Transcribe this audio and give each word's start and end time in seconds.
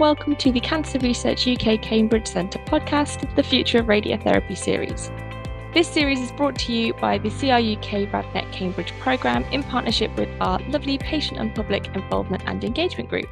welcome 0.00 0.36
to 0.36 0.52
the 0.52 0.60
Cancer 0.60 0.98
Research 0.98 1.48
UK 1.48 1.80
Cambridge 1.80 2.26
Centre 2.26 2.58
podcast, 2.66 3.34
the 3.34 3.42
Future 3.42 3.78
of 3.78 3.86
Radiotherapy 3.86 4.56
series. 4.56 5.10
This 5.72 5.88
series 5.88 6.20
is 6.20 6.32
brought 6.32 6.58
to 6.60 6.72
you 6.72 6.92
by 6.94 7.16
the 7.16 7.30
CRUK 7.30 8.10
RadNet 8.10 8.52
Cambridge 8.52 8.92
programme 9.00 9.44
in 9.44 9.62
partnership 9.62 10.14
with 10.16 10.28
our 10.40 10.58
lovely 10.68 10.98
patient 10.98 11.40
and 11.40 11.54
public 11.54 11.86
involvement 11.94 12.42
and 12.46 12.62
engagement 12.62 13.08
group. 13.08 13.28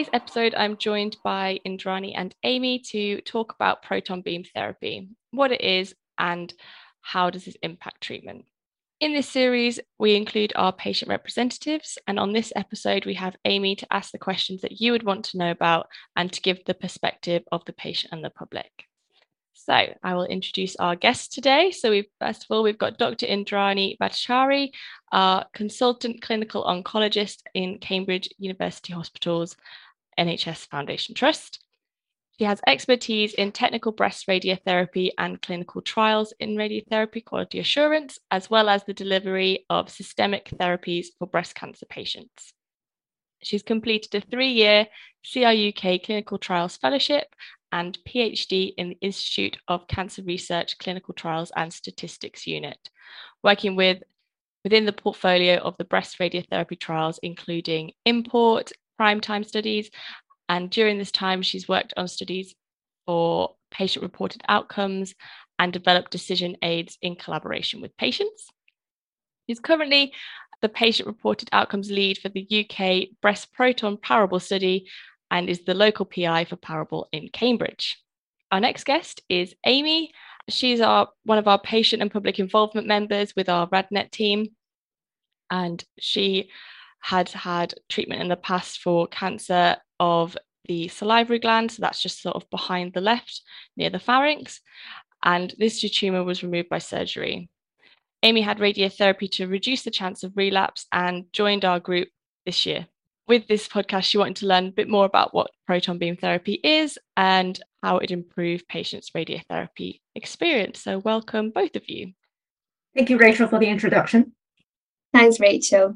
Today's 0.00 0.14
episode, 0.14 0.54
I'm 0.56 0.78
joined 0.78 1.18
by 1.22 1.60
Indrani 1.66 2.14
and 2.16 2.34
Amy 2.42 2.78
to 2.86 3.20
talk 3.20 3.52
about 3.52 3.82
proton 3.82 4.22
beam 4.22 4.44
therapy, 4.54 5.10
what 5.30 5.52
it 5.52 5.60
is, 5.60 5.94
and 6.16 6.50
how 7.02 7.28
does 7.28 7.44
this 7.44 7.58
impact 7.62 8.00
treatment. 8.00 8.46
In 9.00 9.12
this 9.12 9.28
series, 9.28 9.78
we 9.98 10.16
include 10.16 10.54
our 10.56 10.72
patient 10.72 11.10
representatives, 11.10 11.98
and 12.06 12.18
on 12.18 12.32
this 12.32 12.50
episode, 12.56 13.04
we 13.04 13.12
have 13.12 13.36
Amy 13.44 13.76
to 13.76 13.86
ask 13.90 14.10
the 14.10 14.16
questions 14.16 14.62
that 14.62 14.80
you 14.80 14.92
would 14.92 15.02
want 15.02 15.26
to 15.26 15.36
know 15.36 15.50
about 15.50 15.86
and 16.16 16.32
to 16.32 16.40
give 16.40 16.64
the 16.64 16.72
perspective 16.72 17.42
of 17.52 17.62
the 17.66 17.74
patient 17.74 18.14
and 18.14 18.24
the 18.24 18.30
public. 18.30 18.86
So 19.52 19.74
I 20.02 20.14
will 20.14 20.24
introduce 20.24 20.76
our 20.76 20.96
guests 20.96 21.28
today. 21.28 21.72
So 21.72 21.90
we 21.90 22.08
first 22.18 22.44
of 22.44 22.50
all, 22.50 22.62
we've 22.62 22.78
got 22.78 22.96
Dr. 22.96 23.26
Indrani 23.26 23.98
Bhattacharya, 23.98 24.70
our 25.12 25.44
consultant 25.52 26.22
clinical 26.22 26.64
oncologist 26.64 27.42
in 27.52 27.78
Cambridge 27.78 28.30
University 28.38 28.94
Hospitals 28.94 29.56
NHS 30.18 30.68
Foundation 30.68 31.14
Trust. 31.14 31.64
She 32.38 32.44
has 32.44 32.60
expertise 32.66 33.34
in 33.34 33.52
technical 33.52 33.92
breast 33.92 34.26
radiotherapy 34.26 35.10
and 35.18 35.42
clinical 35.42 35.82
trials 35.82 36.32
in 36.40 36.56
radiotherapy 36.56 37.22
quality 37.22 37.58
assurance, 37.58 38.18
as 38.30 38.48
well 38.48 38.70
as 38.70 38.82
the 38.84 38.94
delivery 38.94 39.66
of 39.68 39.90
systemic 39.90 40.48
therapies 40.48 41.08
for 41.18 41.26
breast 41.26 41.54
cancer 41.54 41.84
patients. 41.84 42.54
She's 43.42 43.62
completed 43.62 44.14
a 44.14 44.20
three 44.20 44.52
year 44.52 44.86
CRUK 45.22 46.04
Clinical 46.04 46.38
Trials 46.38 46.76
Fellowship 46.78 47.34
and 47.72 47.98
PhD 48.08 48.72
in 48.76 48.90
the 48.90 48.98
Institute 49.00 49.58
of 49.68 49.86
Cancer 49.86 50.22
Research 50.22 50.78
Clinical 50.78 51.14
Trials 51.14 51.52
and 51.56 51.72
Statistics 51.72 52.46
Unit, 52.46 52.90
working 53.42 53.76
with 53.76 54.02
within 54.64 54.84
the 54.84 54.92
portfolio 54.92 55.56
of 55.58 55.76
the 55.78 55.84
breast 55.84 56.18
radiotherapy 56.18 56.78
trials, 56.78 57.18
including 57.22 57.92
IMPORT, 58.06 58.72
prime 59.00 59.18
time 59.18 59.42
studies. 59.42 59.90
And 60.50 60.68
during 60.68 60.98
this 60.98 61.10
time, 61.10 61.40
she's 61.40 61.66
worked 61.66 61.94
on 61.96 62.06
studies 62.06 62.54
for 63.06 63.54
patient 63.70 64.02
reported 64.02 64.42
outcomes 64.46 65.14
and 65.58 65.72
developed 65.72 66.10
decision 66.10 66.58
aids 66.60 66.98
in 67.00 67.16
collaboration 67.16 67.80
with 67.80 67.96
patients. 67.96 68.48
She's 69.46 69.58
currently 69.58 70.12
the 70.60 70.68
patient 70.68 71.06
reported 71.06 71.48
outcomes 71.50 71.90
lead 71.90 72.18
for 72.18 72.28
the 72.28 72.46
UK 72.60 73.18
breast 73.22 73.54
proton 73.54 73.96
Parable 73.96 74.38
study 74.38 74.86
and 75.30 75.48
is 75.48 75.64
the 75.64 75.72
local 75.72 76.04
PI 76.04 76.44
for 76.44 76.56
Parable 76.56 77.08
in 77.10 77.30
Cambridge. 77.32 77.96
Our 78.52 78.60
next 78.60 78.84
guest 78.84 79.22
is 79.30 79.54
Amy. 79.64 80.12
She's 80.50 80.82
our 80.82 81.08
one 81.24 81.38
of 81.38 81.48
our 81.48 81.58
patient 81.58 82.02
and 82.02 82.10
public 82.10 82.38
involvement 82.38 82.86
members 82.86 83.34
with 83.34 83.48
our 83.48 83.66
RadNet 83.70 84.10
team. 84.10 84.48
And 85.50 85.82
she 85.98 86.50
had 87.00 87.28
had 87.30 87.74
treatment 87.88 88.20
in 88.20 88.28
the 88.28 88.36
past 88.36 88.80
for 88.80 89.06
cancer 89.08 89.76
of 89.98 90.36
the 90.66 90.88
salivary 90.88 91.38
gland. 91.38 91.72
So 91.72 91.80
that's 91.80 92.02
just 92.02 92.22
sort 92.22 92.36
of 92.36 92.48
behind 92.50 92.92
the 92.92 93.00
left 93.00 93.42
near 93.76 93.90
the 93.90 93.98
pharynx. 93.98 94.60
And 95.22 95.54
this 95.58 95.80
tumor 95.80 96.24
was 96.24 96.42
removed 96.42 96.68
by 96.68 96.78
surgery. 96.78 97.48
Amy 98.22 98.42
had 98.42 98.58
radiotherapy 98.58 99.30
to 99.32 99.46
reduce 99.46 99.82
the 99.82 99.90
chance 99.90 100.22
of 100.22 100.36
relapse 100.36 100.86
and 100.92 101.24
joined 101.32 101.64
our 101.64 101.80
group 101.80 102.08
this 102.44 102.66
year 102.66 102.86
with 103.30 103.46
this 103.46 103.68
podcast, 103.68 104.02
she 104.02 104.18
wanted 104.18 104.34
to 104.36 104.46
learn 104.46 104.66
a 104.66 104.72
bit 104.72 104.88
more 104.88 105.04
about 105.04 105.32
what 105.32 105.52
proton 105.64 105.98
beam 105.98 106.16
therapy 106.16 106.54
is 106.64 106.98
and 107.16 107.60
how 107.80 107.98
it 107.98 108.10
improved 108.10 108.66
patients' 108.66 109.10
radiotherapy 109.10 110.00
experience. 110.16 110.82
So, 110.82 110.98
welcome 110.98 111.50
both 111.50 111.76
of 111.76 111.88
you. 111.88 112.12
Thank 112.92 113.08
you, 113.08 113.18
Rachel, 113.18 113.46
for 113.46 113.60
the 113.60 113.68
introduction. 113.68 114.32
Thanks, 115.14 115.38
Rachel. 115.38 115.94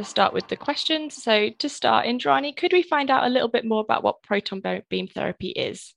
To 0.00 0.08
start 0.08 0.32
with 0.32 0.48
the 0.48 0.56
questions. 0.56 1.22
So, 1.22 1.50
to 1.50 1.68
start, 1.68 2.06
Indrani, 2.06 2.56
could 2.56 2.72
we 2.72 2.82
find 2.82 3.10
out 3.10 3.26
a 3.26 3.28
little 3.28 3.48
bit 3.48 3.66
more 3.66 3.82
about 3.82 4.02
what 4.02 4.22
proton 4.22 4.62
beam 4.88 5.06
therapy 5.06 5.50
is? 5.50 5.94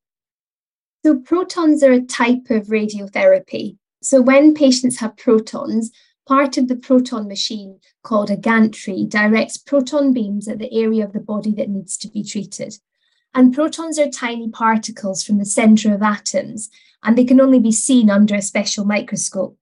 So, 1.05 1.19
protons 1.19 1.83
are 1.83 1.91
a 1.93 2.01
type 2.01 2.49
of 2.49 2.67
radiotherapy. 2.67 3.77
So, 4.01 4.21
when 4.21 4.53
patients 4.53 4.99
have 4.99 5.15
protons, 5.15 5.91
part 6.27 6.57
of 6.57 6.67
the 6.67 6.75
proton 6.75 7.29
machine 7.29 7.79
called 8.03 8.29
a 8.29 8.35
gantry 8.35 9.05
directs 9.05 9.57
proton 9.57 10.13
beams 10.13 10.49
at 10.49 10.59
the 10.59 10.73
area 10.73 11.05
of 11.05 11.13
the 11.13 11.21
body 11.21 11.53
that 11.53 11.69
needs 11.69 11.95
to 11.97 12.09
be 12.09 12.23
treated. 12.23 12.75
And 13.33 13.53
protons 13.53 13.97
are 13.97 14.09
tiny 14.09 14.49
particles 14.49 15.23
from 15.23 15.37
the 15.37 15.45
center 15.45 15.93
of 15.93 16.03
atoms, 16.03 16.69
and 17.03 17.17
they 17.17 17.25
can 17.25 17.39
only 17.39 17.59
be 17.59 17.71
seen 17.71 18.09
under 18.09 18.35
a 18.35 18.41
special 18.41 18.83
microscope. 18.83 19.57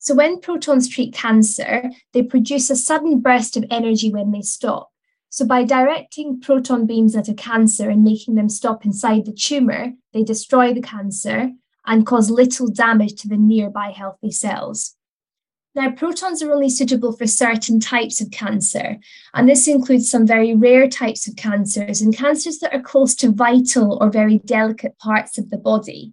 So 0.00 0.14
when 0.14 0.40
protons 0.40 0.88
treat 0.88 1.12
cancer, 1.12 1.90
they 2.14 2.22
produce 2.22 2.70
a 2.70 2.76
sudden 2.76 3.20
burst 3.20 3.56
of 3.58 3.66
energy 3.70 4.10
when 4.10 4.32
they 4.32 4.40
stop. 4.40 4.90
So 5.28 5.46
by 5.46 5.62
directing 5.62 6.40
proton 6.40 6.86
beams 6.86 7.14
at 7.14 7.28
a 7.28 7.34
cancer 7.34 7.90
and 7.90 8.02
making 8.02 8.34
them 8.34 8.48
stop 8.48 8.86
inside 8.86 9.26
the 9.26 9.32
tumor, 9.32 9.92
they 10.14 10.24
destroy 10.24 10.72
the 10.72 10.80
cancer 10.80 11.52
and 11.86 12.06
cause 12.06 12.30
little 12.30 12.68
damage 12.68 13.14
to 13.20 13.28
the 13.28 13.36
nearby 13.36 13.90
healthy 13.90 14.30
cells. 14.32 14.96
Now, 15.74 15.90
protons 15.90 16.42
are 16.42 16.50
only 16.50 16.70
suitable 16.70 17.12
for 17.12 17.26
certain 17.26 17.78
types 17.78 18.20
of 18.20 18.30
cancer, 18.32 18.96
and 19.34 19.48
this 19.48 19.68
includes 19.68 20.10
some 20.10 20.26
very 20.26 20.54
rare 20.56 20.88
types 20.88 21.28
of 21.28 21.36
cancers 21.36 22.00
and 22.00 22.16
cancers 22.16 22.58
that 22.58 22.74
are 22.74 22.82
close 22.82 23.14
to 23.16 23.30
vital 23.30 23.98
or 24.00 24.10
very 24.10 24.38
delicate 24.38 24.98
parts 24.98 25.38
of 25.38 25.50
the 25.50 25.58
body. 25.58 26.12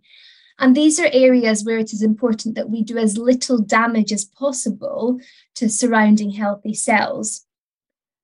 And 0.60 0.76
these 0.76 1.00
are 1.00 1.10
areas 1.12 1.64
where 1.64 1.78
it 1.78 1.94
is 1.94 2.02
important 2.02 2.56
that 2.56 2.70
we 2.70 2.82
do 2.82 2.98
as 2.98 3.18
little 3.18 3.60
damage 3.60 4.12
as 4.12 4.26
possible 4.26 5.20
to 5.56 5.70
surrounding 5.70 6.32
healthy 6.32 6.74
cells. 6.74 7.46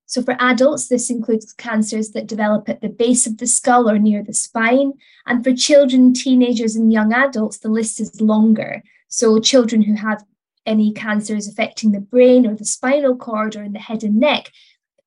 So, 0.06 0.22
for 0.22 0.36
adults, 0.40 0.88
this 0.88 1.10
includes 1.10 1.54
cancers 1.54 2.12
that 2.12 2.28
develop 2.28 2.70
at 2.70 2.82
the 2.82 2.90
base 2.90 3.26
of 3.26 3.38
the 3.38 3.48
skull 3.48 3.90
or 3.90 3.98
near 3.98 4.24
the 4.24 4.34
spine. 4.34 4.94
And 5.26 5.44
for 5.44 5.54
children, 5.54 6.14
teenagers, 6.14 6.76
and 6.76 6.92
young 6.92 7.14
adults, 7.14 7.58
the 7.60 7.70
list 7.70 8.00
is 8.00 8.22
longer. 8.22 8.84
So, 9.08 9.40
children 9.40 9.84
who 9.84 9.96
have 9.96 10.24
any 10.66 10.94
cancers 10.94 11.48
affecting 11.48 11.92
the 11.92 12.00
brain 12.00 12.46
or 12.46 12.56
the 12.56 12.66
spinal 12.66 13.16
cord 13.16 13.56
or 13.56 13.64
in 13.64 13.74
the 13.74 13.80
head 13.80 14.04
and 14.04 14.20
neck, 14.20 14.52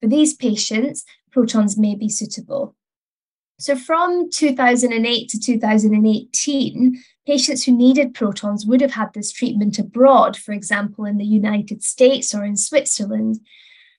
for 0.00 0.08
these 0.08 0.34
patients, 0.34 1.04
protons 1.30 1.78
may 1.78 1.94
be 1.94 2.08
suitable. 2.08 2.74
So, 3.58 3.74
from 3.74 4.30
2008 4.30 5.28
to 5.30 5.40
2018, 5.40 7.02
patients 7.26 7.64
who 7.64 7.72
needed 7.72 8.12
protons 8.12 8.66
would 8.66 8.82
have 8.82 8.92
had 8.92 9.14
this 9.14 9.32
treatment 9.32 9.78
abroad, 9.78 10.36
for 10.36 10.52
example, 10.52 11.06
in 11.06 11.16
the 11.16 11.24
United 11.24 11.82
States 11.82 12.34
or 12.34 12.44
in 12.44 12.56
Switzerland. 12.56 13.40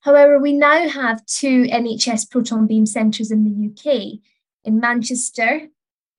However, 0.01 0.39
we 0.39 0.53
now 0.53 0.87
have 0.87 1.25
two 1.25 1.63
NHS 1.63 2.29
proton 2.29 2.67
beam 2.67 2.85
centres 2.85 3.31
in 3.31 3.43
the 3.43 3.67
UK 3.67 4.19
in 4.63 4.79
Manchester, 4.79 5.67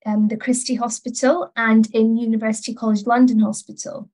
um, 0.04 0.28
the 0.28 0.36
Christie 0.36 0.74
Hospital, 0.74 1.52
and 1.54 1.88
in 1.94 2.16
University 2.16 2.74
College 2.74 3.06
London 3.06 3.38
Hospital. 3.38 4.10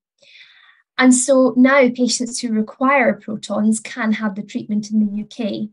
And 0.98 1.14
so 1.14 1.54
now 1.56 1.88
patients 1.88 2.40
who 2.40 2.52
require 2.52 3.14
protons 3.14 3.80
can 3.80 4.12
have 4.12 4.34
the 4.34 4.42
treatment 4.42 4.90
in 4.90 5.00
the 5.00 5.22
UK. 5.22 5.70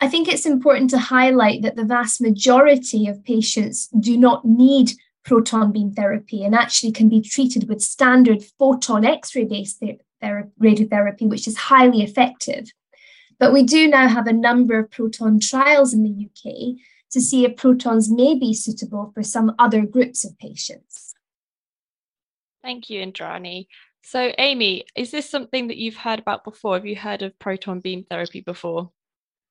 I 0.00 0.08
think 0.08 0.28
it's 0.28 0.46
important 0.46 0.90
to 0.90 0.98
highlight 0.98 1.62
that 1.62 1.76
the 1.76 1.84
vast 1.84 2.20
majority 2.20 3.06
of 3.06 3.22
patients 3.24 3.88
do 3.88 4.16
not 4.16 4.44
need 4.44 4.92
proton 5.24 5.72
beam 5.72 5.92
therapy 5.92 6.42
and 6.42 6.54
actually 6.54 6.92
can 6.92 7.08
be 7.08 7.20
treated 7.20 7.68
with 7.68 7.82
standard 7.82 8.42
photon 8.58 9.04
X 9.04 9.36
ray 9.36 9.44
based 9.44 9.82
radiotherapy, 10.22 11.28
which 11.28 11.46
is 11.46 11.56
highly 11.56 12.02
effective. 12.02 12.70
But 13.38 13.52
we 13.52 13.62
do 13.62 13.88
now 13.88 14.08
have 14.08 14.26
a 14.26 14.32
number 14.32 14.78
of 14.78 14.90
proton 14.90 15.38
trials 15.38 15.92
in 15.92 16.02
the 16.02 16.26
UK 16.26 16.76
to 17.10 17.20
see 17.20 17.44
if 17.44 17.56
protons 17.56 18.10
may 18.10 18.38
be 18.38 18.54
suitable 18.54 19.10
for 19.14 19.22
some 19.22 19.54
other 19.58 19.84
groups 19.84 20.24
of 20.24 20.38
patients. 20.38 21.14
Thank 22.62 22.88
you, 22.88 23.04
Indrani. 23.04 23.66
So, 24.02 24.32
Amy, 24.38 24.84
is 24.94 25.10
this 25.10 25.28
something 25.28 25.68
that 25.68 25.76
you've 25.76 25.96
heard 25.96 26.20
about 26.20 26.44
before? 26.44 26.74
Have 26.74 26.86
you 26.86 26.96
heard 26.96 27.22
of 27.22 27.38
proton 27.38 27.80
beam 27.80 28.04
therapy 28.08 28.40
before? 28.40 28.90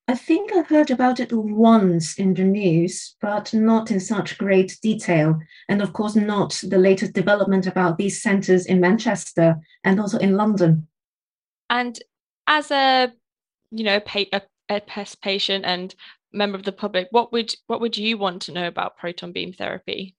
I 0.10 0.16
think 0.16 0.52
I 0.52 0.64
heard 0.64 0.90
about 0.90 1.20
it 1.20 1.32
once 1.32 2.16
in 2.16 2.34
the 2.34 2.44
news, 2.44 3.16
but 3.22 3.54
not 3.54 3.92
in 3.92 4.00
such 4.00 4.40
great 4.40 4.76
detail. 4.82 5.38
And 5.68 5.84
of 5.84 5.94
course, 5.94 6.16
not 6.16 6.60
the 6.68 6.80
latest 6.80 7.14
development 7.14 7.68
about 7.68 8.00
these 8.00 8.20
centres 8.20 8.66
in 8.66 8.80
Manchester 8.80 9.58
and 9.84 10.00
also 10.00 10.18
in 10.18 10.36
London. 10.36 10.88
And 11.70 12.00
as 12.48 12.72
a, 12.72 13.14
you 13.70 13.84
know, 13.84 14.02
a, 14.16 14.42
a 14.70 14.82
pest 14.82 15.22
patient 15.22 15.64
and 15.64 15.94
member 16.34 16.58
of 16.58 16.64
the 16.64 16.72
public, 16.72 17.08
what 17.12 17.32
would 17.32 17.54
what 17.68 17.80
would 17.80 17.96
you 17.96 18.18
want 18.18 18.42
to 18.44 18.52
know 18.52 18.66
about 18.66 18.98
proton 18.98 19.32
beam 19.32 19.54
therapy? 19.54 20.16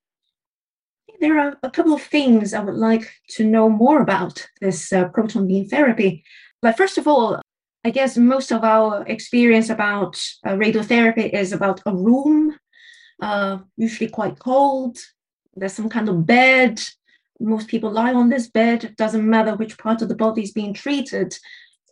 There 1.19 1.37
are 1.37 1.59
a 1.65 1.71
couple 1.71 1.95
of 1.95 2.03
things 2.03 2.55
I 2.55 2.61
would 2.61 2.77
like 2.77 3.11
to 3.31 3.45
know 3.45 3.69
more 3.69 4.01
about 4.01 4.47
this 4.61 4.93
uh, 4.93 5.09
proton 5.09 5.49
beam 5.49 5.67
therapy. 5.67 6.23
But 6.63 6.77
first 6.77 6.97
of 6.97 7.09
all, 7.09 7.41
I 7.85 7.91
guess 7.91 8.17
most 8.17 8.53
of 8.53 8.63
our 8.63 9.05
experience 9.07 9.71
about 9.71 10.21
uh, 10.45 10.51
radiotherapy 10.51 11.33
is 11.33 11.53
about 11.53 11.81
a 11.87 11.95
room, 11.95 12.57
uh, 13.23 13.59
usually 13.77 14.11
quite 14.11 14.39
cold. 14.39 14.99
There's 15.57 15.73
some 15.73 15.89
kind 15.89 16.09
of 16.09 16.27
bed. 16.27 16.81
Most 17.41 17.69
people 17.69 17.91
lie 17.91 18.13
on 18.13 18.29
this 18.29 18.49
bed. 18.49 18.85
It 18.85 18.97
doesn't 18.97 19.29
matter 19.29 19.57
which 19.57 19.79
part 19.79 20.03
of 20.03 20.09
the 20.09 20.15
body 20.15 20.43
is 20.43 20.53
being 20.53 20.75
treated. 20.75 21.37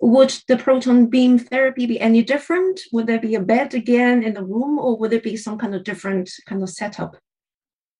Would 0.02 0.36
the 0.46 0.58
proton 0.58 1.06
beam 1.06 1.38
therapy 1.38 1.86
be 1.86 1.98
any 1.98 2.22
different? 2.22 2.80
Would 2.92 3.06
there 3.06 3.18
be 3.18 3.34
a 3.34 3.40
bed 3.40 3.74
again 3.74 4.22
in 4.22 4.34
the 4.34 4.44
room, 4.44 4.78
or 4.78 4.96
would 4.98 5.12
it 5.12 5.22
be 5.22 5.36
some 5.36 5.58
kind 5.58 5.74
of 5.74 5.84
different 5.84 6.30
kind 6.46 6.62
of 6.62 6.68
setup? 6.68 7.16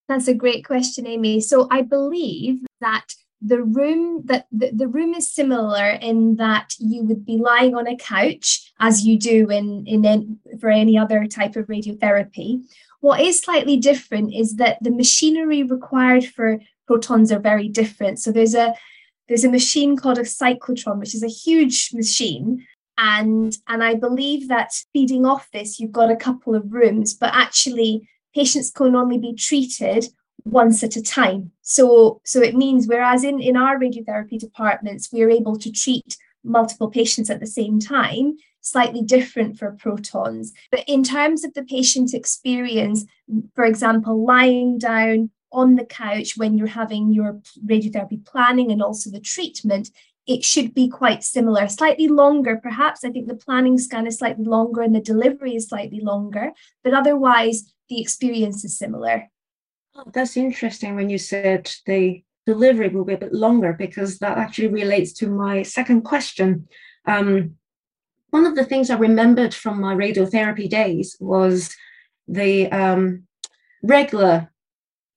That's 0.09 0.29
a 0.29 0.35
great 0.35 0.65
question, 0.65 1.07
Amy. 1.07 1.41
So 1.41 1.69
I 1.71 1.83
believe 1.83 2.61
that 2.81 3.07
the 3.41 3.63
room 3.63 4.23
that 4.27 4.47
the, 4.51 4.71
the 4.73 4.89
room 4.89 5.15
is 5.15 5.31
similar 5.31 5.91
in 5.91 6.37
that 6.37 6.75
you 6.79 7.05
would 7.05 7.25
be 7.25 7.39
lying 7.39 7.75
on 7.75 7.87
a 7.87 7.97
couch 7.97 8.73
as 8.81 9.07
you 9.07 9.19
do 9.19 9.49
in, 9.51 9.87
in, 9.87 10.39
for 10.61 10.71
any 10.71 10.99
other 10.99 11.27
type 11.27 11.55
of 11.57 11.67
radiotherapy. 11.67 12.63
What 13.01 13.21
is 13.21 13.41
slightly 13.41 13.77
different 13.77 14.35
is 14.35 14.57
that 14.57 14.79
the 14.83 14.91
machinery 14.91 15.63
required 15.63 16.25
for 16.25 16.59
protons 16.87 17.31
are 17.31 17.39
very 17.39 17.69
different. 17.69 18.19
So 18.19 18.33
there's 18.33 18.55
a 18.55 18.75
there's 19.29 19.45
a 19.45 19.51
machine 19.51 19.95
called 19.97 20.19
a 20.19 20.23
cyclotron, 20.23 20.99
which 20.99 21.15
is 21.15 21.23
a 21.23 21.29
huge 21.29 21.91
machine. 21.93 22.67
And, 22.97 23.57
and 23.69 23.85
I 23.85 23.95
believe 23.95 24.49
that 24.49 24.73
feeding 24.93 25.27
off 25.27 25.49
this, 25.53 25.79
you've 25.79 25.93
got 25.93 26.11
a 26.11 26.17
couple 26.17 26.55
of 26.55 26.73
rooms, 26.73 27.15
but 27.15 27.35
actually 27.35 28.09
patients 28.35 28.71
can 28.71 28.97
only 28.97 29.19
be 29.19 29.35
treated 29.35 30.07
once 30.51 30.83
at 30.83 30.97
a 30.97 31.03
time. 31.03 31.53
So, 31.63 32.21
so 32.25 32.41
it 32.41 32.55
means 32.55 32.87
whereas 32.87 33.25
in, 33.25 33.41
in 33.41 33.57
our 33.57 33.79
radiotherapy 33.79 34.39
departments, 34.39 35.11
we're 35.13 35.31
able 35.31 35.57
to 35.59 35.71
treat 35.71 36.17
multiple 36.45 36.91
patients 36.91 37.31
at 37.31 37.41
the 37.41 37.47
same 37.47 37.79
time, 37.79 38.37
slightly 38.61 39.03
different 39.03 39.59
for 39.59 39.73
protons. 39.73 40.53
But 40.71 40.85
in 40.87 41.03
terms 41.03 41.45
of 41.45 41.55
the 41.55 41.65
patient 41.65 42.15
experience, 42.15 43.05
for 43.55 43.65
example, 43.65 44.25
lying 44.25 44.79
down 44.79 45.31
on 45.53 45.77
the 45.77 45.85
couch 45.85 46.37
when 46.37 46.59
you're 46.59 46.67
having 46.67 47.13
your 47.13 47.41
radiotherapy 47.65 48.25
planning 48.25 48.71
and 48.71 48.83
also 48.83 49.11
the 49.11 49.21
treatment, 49.21 49.91
it 50.27 50.45
should 50.45 50.75
be 50.75 50.89
quite 50.89 51.25
similar, 51.25 51.69
slightly 51.69 52.07
longer, 52.07 52.57
perhaps. 52.57 53.03
I 53.03 53.11
think 53.11 53.29
the 53.29 53.35
planning 53.35 53.79
scan 53.79 54.07
is 54.07 54.19
slightly 54.19 54.45
longer 54.45 54.83
and 54.83 54.95
the 54.95 55.01
delivery 55.01 55.57
is 55.57 55.69
slightly 55.69 56.01
longer, 56.01 56.53
but 56.85 56.93
otherwise, 56.93 57.73
the 57.89 58.01
experience 58.01 58.63
is 58.65 58.77
similar. 58.77 59.31
That's 60.07 60.37
interesting 60.37 60.95
when 60.95 61.11
you 61.11 61.19
said 61.19 61.71
the 61.87 62.23
delivery 62.47 62.89
will 62.89 63.05
be 63.05 63.15
a 63.15 63.19
bit 63.19 63.33
longer 63.33 63.73
because 63.73 64.19
that 64.19 64.39
actually 64.39 64.69
relates 64.69 65.13
to 65.15 65.29
my 65.29 65.63
second 65.63 66.03
question. 66.03 66.69
Um, 67.07 67.57
one 68.31 68.47
of 68.47 68.55
the 68.55 68.65
things 68.65 68.91
I 68.91 68.97
remembered 68.97 69.55
from 69.55 69.81
my 69.81 69.95
radiotherapy 69.95 70.69
days 70.69 71.17
was 71.21 71.75
the 72.27 72.71
um, 72.71 73.25
regular 73.83 74.51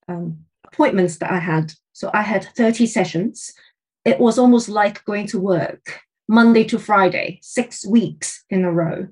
um, 0.07 0.45
appointments 0.65 1.17
that 1.17 1.31
I 1.31 1.39
had. 1.39 1.73
So 1.93 2.09
I 2.13 2.21
had 2.21 2.45
30 2.55 2.87
sessions. 2.87 3.53
It 4.05 4.19
was 4.19 4.39
almost 4.39 4.69
like 4.69 5.05
going 5.05 5.27
to 5.27 5.39
work 5.39 6.01
Monday 6.27 6.63
to 6.65 6.79
Friday, 6.79 7.39
six 7.41 7.85
weeks 7.85 8.43
in 8.49 8.63
a 8.63 8.71
row. 8.71 9.07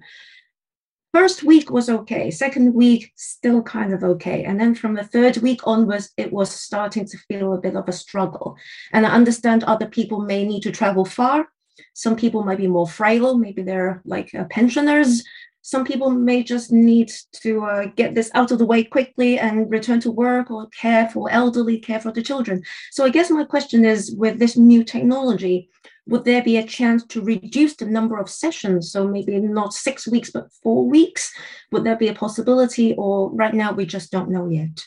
First 1.13 1.43
week 1.43 1.71
was 1.71 1.89
okay. 1.89 2.29
Second 2.29 2.73
week, 2.75 3.11
still 3.15 3.63
kind 3.63 3.93
of 3.93 4.03
okay. 4.03 4.43
And 4.43 4.59
then 4.59 4.75
from 4.75 4.93
the 4.93 5.03
third 5.03 5.37
week 5.37 5.61
onwards, 5.65 6.11
it 6.17 6.31
was 6.31 6.51
starting 6.51 7.05
to 7.07 7.17
feel 7.27 7.53
a 7.53 7.61
bit 7.61 7.75
of 7.75 7.89
a 7.89 7.91
struggle. 7.91 8.55
And 8.93 9.05
I 9.05 9.11
understand 9.11 9.63
other 9.63 9.87
people 9.87 10.21
may 10.21 10.45
need 10.45 10.61
to 10.63 10.71
travel 10.71 11.05
far. 11.05 11.47
Some 11.93 12.15
people 12.15 12.43
might 12.43 12.59
be 12.59 12.67
more 12.67 12.87
frail. 12.87 13.37
Maybe 13.37 13.63
they're 13.63 14.01
like 14.05 14.35
uh, 14.35 14.43
pensioners 14.51 15.23
some 15.61 15.85
people 15.85 16.09
may 16.09 16.41
just 16.41 16.71
need 16.71 17.11
to 17.33 17.63
uh, 17.63 17.85
get 17.95 18.15
this 18.15 18.31
out 18.33 18.51
of 18.51 18.57
the 18.57 18.65
way 18.65 18.83
quickly 18.83 19.37
and 19.37 19.69
return 19.69 19.99
to 19.99 20.11
work 20.11 20.49
or 20.49 20.67
care 20.69 21.09
for 21.09 21.29
elderly, 21.31 21.77
care 21.77 21.99
for 21.99 22.11
the 22.11 22.23
children. 22.23 22.63
So 22.91 23.05
I 23.05 23.09
guess 23.09 23.29
my 23.29 23.43
question 23.43 23.85
is 23.85 24.15
with 24.15 24.39
this 24.39 24.57
new 24.57 24.83
technology, 24.83 25.69
would 26.09 26.25
there 26.25 26.43
be 26.43 26.57
a 26.57 26.65
chance 26.65 27.05
to 27.05 27.21
reduce 27.21 27.75
the 27.75 27.85
number 27.85 28.17
of 28.17 28.29
sessions? 28.29 28.91
So 28.91 29.07
maybe 29.07 29.39
not 29.39 29.73
six 29.73 30.07
weeks, 30.07 30.31
but 30.31 30.51
four 30.63 30.85
weeks? 30.85 31.31
Would 31.71 31.83
there 31.83 31.95
be 31.95 32.07
a 32.07 32.13
possibility 32.13 32.95
or 32.97 33.31
right 33.31 33.53
now 33.53 33.71
we 33.71 33.85
just 33.85 34.11
don't 34.11 34.29
know 34.29 34.49
yet? 34.49 34.85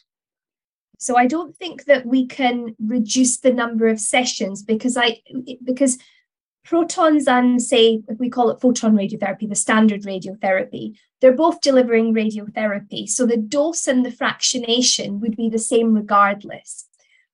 So 0.98 1.16
I 1.16 1.26
don't 1.26 1.56
think 1.56 1.84
that 1.86 2.06
we 2.06 2.26
can 2.26 2.76
reduce 2.84 3.38
the 3.38 3.52
number 3.52 3.88
of 3.88 4.00
sessions 4.00 4.62
because 4.62 4.96
I 4.96 5.20
because 5.64 5.98
protons 6.64 7.26
and 7.26 7.60
say 7.60 8.02
if 8.08 8.18
we 8.18 8.30
call 8.30 8.50
it 8.50 8.60
photon 8.60 8.94
radiotherapy 8.94 9.48
the 9.48 9.54
standard 9.56 10.02
radiotherapy 10.02 10.96
they're 11.20 11.32
both 11.32 11.60
delivering 11.60 12.14
radiotherapy 12.14 13.08
so 13.08 13.26
the 13.26 13.36
dose 13.36 13.88
and 13.88 14.06
the 14.06 14.10
fractionation 14.10 15.18
would 15.18 15.36
be 15.36 15.48
the 15.48 15.58
same 15.58 15.92
regardless 15.92 16.86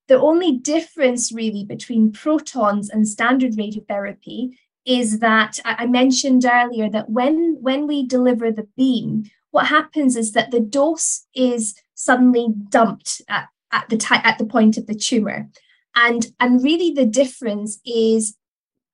the 0.09 0.19
only 0.19 0.59
difference 0.59 1.33
really 1.33 1.65
between 1.65 2.13
protons 2.13 2.89
and 2.91 3.07
standard 3.07 3.53
radiotherapy 3.53 4.57
is 4.85 5.19
that 5.19 5.59
i 5.65 5.87
mentioned 5.87 6.45
earlier 6.45 6.89
that 6.91 7.11
when 7.11 7.57
when 7.61 7.87
we 7.87 8.07
deliver 8.07 8.51
the 8.51 8.69
beam 8.77 9.25
what 9.51 9.67
happens 9.67 10.17
is 10.17 10.33
that 10.33 10.51
the 10.51 10.61
dose 10.61 11.27
is 11.35 11.75
suddenly 11.95 12.49
dumped 12.69 13.23
at, 13.29 13.49
at 13.73 13.89
the 13.89 14.21
at 14.25 14.39
the 14.39 14.47
point 14.47 14.77
of 14.77 14.87
the 14.87 14.95
tumor 14.95 15.49
and 15.95 16.29
and 16.41 16.63
really 16.63 16.93
the 16.93 17.07
difference 17.07 17.81
is 17.85 18.37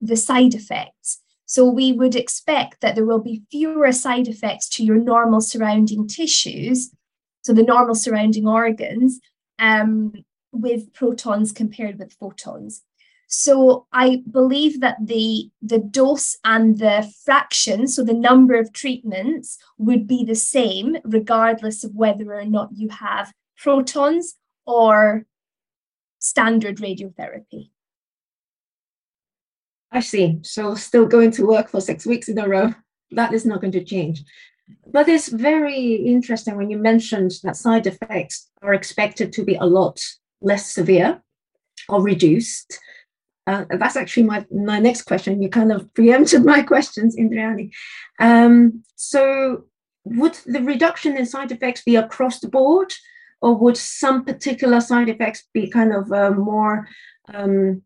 the 0.00 0.16
side 0.16 0.54
effects. 0.54 1.20
So 1.46 1.68
we 1.68 1.92
would 1.92 2.16
expect 2.16 2.80
that 2.80 2.94
there 2.94 3.04
will 3.04 3.20
be 3.20 3.42
fewer 3.50 3.92
side 3.92 4.28
effects 4.28 4.68
to 4.70 4.84
your 4.84 4.96
normal 4.96 5.40
surrounding 5.40 6.08
tissues, 6.08 6.90
so 7.42 7.52
the 7.52 7.62
normal 7.62 7.94
surrounding 7.94 8.48
organs, 8.48 9.20
um, 9.58 10.12
with 10.54 10.92
protons 10.92 11.52
compared 11.52 11.98
with 11.98 12.12
photons. 12.14 12.82
So 13.26 13.86
I 13.92 14.22
believe 14.30 14.80
that 14.80 14.98
the, 15.00 15.50
the 15.60 15.78
dose 15.78 16.36
and 16.44 16.78
the 16.78 17.10
fraction, 17.24 17.88
so 17.88 18.04
the 18.04 18.14
number 18.14 18.54
of 18.54 18.72
treatments, 18.72 19.58
would 19.78 20.06
be 20.06 20.24
the 20.24 20.36
same 20.36 20.96
regardless 21.04 21.84
of 21.84 21.94
whether 21.94 22.32
or 22.34 22.44
not 22.44 22.70
you 22.74 22.90
have 22.90 23.32
protons 23.56 24.36
or 24.66 25.26
standard 26.18 26.78
radiotherapy. 26.78 27.70
I 29.90 30.00
see. 30.00 30.40
So 30.42 30.74
still 30.74 31.06
going 31.06 31.30
to 31.32 31.46
work 31.46 31.68
for 31.68 31.80
six 31.80 32.04
weeks 32.06 32.28
in 32.28 32.38
a 32.38 32.48
row. 32.48 32.74
That 33.12 33.32
is 33.32 33.46
not 33.46 33.60
going 33.60 33.72
to 33.72 33.84
change. 33.84 34.24
But 34.86 35.08
it's 35.08 35.28
very 35.28 35.94
interesting 35.94 36.56
when 36.56 36.70
you 36.70 36.78
mentioned 36.78 37.32
that 37.42 37.56
side 37.56 37.86
effects 37.86 38.50
are 38.62 38.74
expected 38.74 39.32
to 39.34 39.44
be 39.44 39.56
a 39.56 39.64
lot 39.64 40.00
less 40.44 40.70
severe 40.70 41.22
or 41.88 42.02
reduced. 42.02 42.78
Uh, 43.46 43.64
that's 43.78 43.96
actually 43.96 44.22
my, 44.22 44.46
my 44.50 44.78
next 44.78 45.02
question. 45.02 45.42
You 45.42 45.48
kind 45.48 45.72
of 45.72 45.92
preempted 45.94 46.44
my 46.44 46.62
questions, 46.62 47.16
Indrani. 47.16 47.70
Um, 48.18 48.82
so, 48.96 49.64
would 50.04 50.34
the 50.46 50.62
reduction 50.62 51.16
in 51.16 51.26
side 51.26 51.50
effects 51.50 51.82
be 51.82 51.96
across 51.96 52.40
the 52.40 52.48
board, 52.48 52.92
or 53.40 53.54
would 53.54 53.76
some 53.76 54.24
particular 54.24 54.80
side 54.80 55.08
effects 55.08 55.44
be 55.52 55.68
kind 55.68 55.92
of 55.92 56.10
uh, 56.12 56.30
more 56.30 56.86
um, 57.32 57.82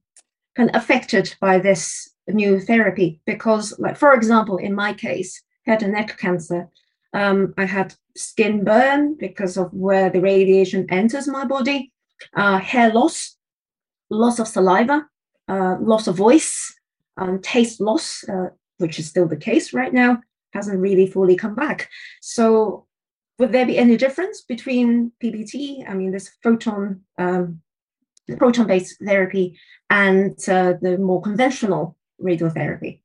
kind 0.56 0.70
of 0.70 0.76
affected 0.76 1.34
by 1.40 1.58
this 1.58 2.10
new 2.28 2.60
therapy 2.60 3.20
because 3.26 3.74
like 3.78 3.96
for 3.96 4.12
example 4.12 4.56
in 4.58 4.74
my 4.74 4.92
case 4.92 5.42
head 5.66 5.82
and 5.82 5.92
neck 5.92 6.18
cancer 6.18 6.68
um, 7.14 7.54
i 7.56 7.64
had 7.64 7.94
skin 8.16 8.64
burn 8.64 9.14
because 9.14 9.56
of 9.56 9.72
where 9.72 10.10
the 10.10 10.20
radiation 10.20 10.86
enters 10.90 11.26
my 11.26 11.44
body 11.44 11.92
uh, 12.34 12.58
hair 12.58 12.92
loss 12.92 13.36
loss 14.10 14.38
of 14.38 14.48
saliva 14.48 15.06
uh, 15.48 15.76
loss 15.80 16.06
of 16.06 16.16
voice 16.16 16.74
um, 17.16 17.40
taste 17.40 17.80
loss 17.80 18.24
uh, 18.28 18.48
which 18.78 18.98
is 18.98 19.08
still 19.08 19.26
the 19.26 19.36
case 19.36 19.72
right 19.72 19.92
now 19.92 20.18
hasn't 20.52 20.78
really 20.78 21.06
fully 21.06 21.36
come 21.36 21.54
back 21.54 21.88
so 22.20 22.86
would 23.38 23.52
there 23.52 23.66
be 23.66 23.78
any 23.78 23.96
difference 23.96 24.42
between 24.42 25.12
pbt 25.22 25.88
i 25.88 25.94
mean 25.94 26.10
this 26.10 26.30
photon 26.42 27.00
um, 27.18 27.60
proton-based 28.36 28.98
therapy 29.04 29.58
and 29.90 30.36
uh, 30.48 30.74
the 30.80 30.98
more 30.98 31.22
conventional 31.22 31.96
radiotherapy? 32.20 33.00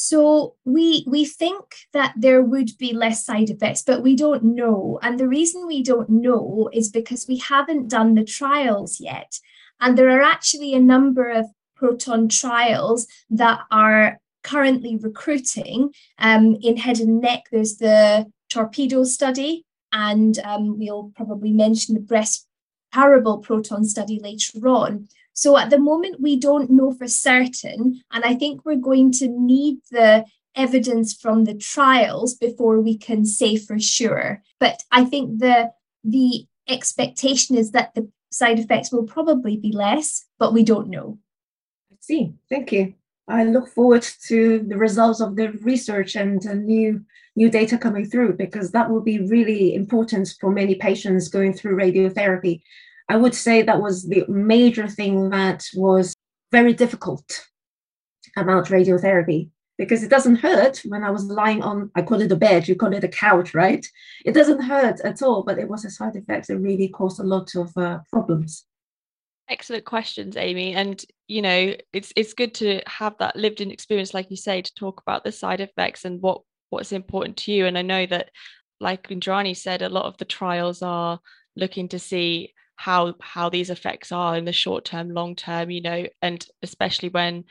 So 0.00 0.54
we 0.64 1.04
we 1.08 1.24
think 1.24 1.64
that 1.92 2.14
there 2.16 2.40
would 2.40 2.70
be 2.78 2.92
less 2.92 3.24
side 3.24 3.50
effects, 3.50 3.82
but 3.82 4.00
we 4.00 4.14
don't 4.14 4.44
know. 4.44 5.00
And 5.02 5.18
the 5.18 5.26
reason 5.26 5.66
we 5.66 5.82
don't 5.82 6.08
know 6.08 6.70
is 6.72 6.88
because 6.88 7.26
we 7.26 7.38
haven't 7.38 7.88
done 7.88 8.14
the 8.14 8.22
trials 8.22 9.00
yet. 9.00 9.40
And 9.80 9.98
there 9.98 10.08
are 10.16 10.22
actually 10.22 10.72
a 10.72 10.78
number 10.78 11.28
of 11.28 11.46
proton 11.74 12.28
trials 12.28 13.08
that 13.30 13.58
are 13.72 14.20
currently 14.44 14.96
recruiting. 14.96 15.92
Um, 16.20 16.56
in 16.62 16.76
head 16.76 17.00
and 17.00 17.20
neck, 17.20 17.46
there's 17.50 17.78
the 17.78 18.30
torpedo 18.48 19.02
study, 19.02 19.66
and 19.90 20.38
um, 20.44 20.78
we'll 20.78 21.10
probably 21.16 21.50
mention 21.50 21.96
the 21.96 22.00
breast 22.00 22.46
parable 22.92 23.38
proton 23.38 23.84
study 23.84 24.20
later 24.22 24.68
on. 24.68 25.08
So 25.38 25.56
at 25.56 25.70
the 25.70 25.78
moment, 25.78 26.20
we 26.20 26.36
don't 26.36 26.68
know 26.68 26.92
for 26.92 27.06
certain, 27.06 28.02
and 28.10 28.24
I 28.24 28.34
think 28.34 28.64
we're 28.64 28.88
going 28.90 29.12
to 29.20 29.28
need 29.28 29.76
the 29.88 30.24
evidence 30.56 31.14
from 31.14 31.44
the 31.44 31.54
trials 31.54 32.34
before 32.34 32.80
we 32.80 32.98
can 32.98 33.24
say 33.24 33.56
for 33.56 33.78
sure. 33.78 34.42
But 34.58 34.82
I 34.90 35.04
think 35.04 35.38
the 35.38 35.70
the 36.02 36.44
expectation 36.66 37.56
is 37.56 37.70
that 37.70 37.94
the 37.94 38.10
side 38.32 38.58
effects 38.58 38.90
will 38.90 39.04
probably 39.04 39.56
be 39.56 39.70
less, 39.70 40.26
but 40.40 40.52
we 40.52 40.64
don't 40.64 40.88
know. 40.88 41.20
I 41.92 41.94
see. 42.00 42.32
Thank 42.50 42.72
you. 42.72 42.94
I 43.28 43.44
look 43.44 43.68
forward 43.68 44.04
to 44.26 44.58
the 44.66 44.76
results 44.76 45.20
of 45.20 45.36
the 45.36 45.52
research 45.62 46.16
and 46.16 46.44
new 46.66 47.04
new 47.36 47.48
data 47.48 47.78
coming 47.78 48.06
through 48.10 48.32
because 48.32 48.72
that 48.72 48.90
will 48.90 49.02
be 49.12 49.20
really 49.20 49.76
important 49.76 50.34
for 50.40 50.50
many 50.50 50.74
patients 50.74 51.28
going 51.28 51.52
through 51.52 51.76
radiotherapy. 51.76 52.60
I 53.08 53.16
would 53.16 53.34
say 53.34 53.62
that 53.62 53.80
was 53.80 54.08
the 54.08 54.24
major 54.28 54.86
thing 54.86 55.30
that 55.30 55.64
was 55.74 56.14
very 56.52 56.74
difficult 56.74 57.46
about 58.36 58.66
radiotherapy 58.66 59.50
because 59.78 60.02
it 60.02 60.10
doesn't 60.10 60.36
hurt 60.36 60.82
when 60.84 61.04
I 61.04 61.10
was 61.10 61.24
lying 61.24 61.62
on, 61.62 61.90
I 61.94 62.02
call 62.02 62.20
it 62.20 62.32
a 62.32 62.36
bed, 62.36 62.66
you 62.66 62.74
call 62.74 62.92
it 62.92 63.04
a 63.04 63.08
couch, 63.08 63.54
right? 63.54 63.86
It 64.24 64.32
doesn't 64.32 64.62
hurt 64.62 65.00
at 65.04 65.22
all, 65.22 65.44
but 65.44 65.58
it 65.58 65.68
was 65.68 65.84
a 65.84 65.90
side 65.90 66.16
effect 66.16 66.48
that 66.48 66.58
really 66.58 66.88
caused 66.88 67.20
a 67.20 67.24
lot 67.24 67.54
of 67.54 67.76
uh, 67.76 68.00
problems. 68.10 68.64
Excellent 69.48 69.84
questions, 69.84 70.36
Amy. 70.36 70.74
And 70.74 71.02
you 71.26 71.40
know, 71.40 71.74
it's 71.92 72.12
it's 72.16 72.34
good 72.34 72.54
to 72.54 72.82
have 72.86 73.16
that 73.18 73.36
lived 73.36 73.60
in 73.60 73.70
experience, 73.70 74.12
like 74.12 74.30
you 74.30 74.36
say, 74.36 74.60
to 74.60 74.74
talk 74.74 75.00
about 75.00 75.24
the 75.24 75.32
side 75.32 75.60
effects 75.60 76.04
and 76.04 76.20
what 76.20 76.42
what's 76.68 76.92
important 76.92 77.38
to 77.38 77.52
you. 77.52 77.64
And 77.64 77.78
I 77.78 77.82
know 77.82 78.04
that, 78.06 78.30
like 78.80 79.08
Indrani 79.08 79.56
said, 79.56 79.80
a 79.80 79.88
lot 79.88 80.04
of 80.04 80.18
the 80.18 80.26
trials 80.26 80.82
are 80.82 81.20
looking 81.56 81.88
to 81.88 81.98
see 81.98 82.52
how 82.78 83.14
how 83.20 83.48
these 83.48 83.70
effects 83.70 84.12
are 84.12 84.36
in 84.36 84.44
the 84.44 84.52
short 84.52 84.84
term, 84.84 85.10
long 85.10 85.34
term, 85.34 85.68
you 85.68 85.82
know, 85.82 86.06
and 86.22 86.46
especially 86.62 87.08
when 87.08 87.44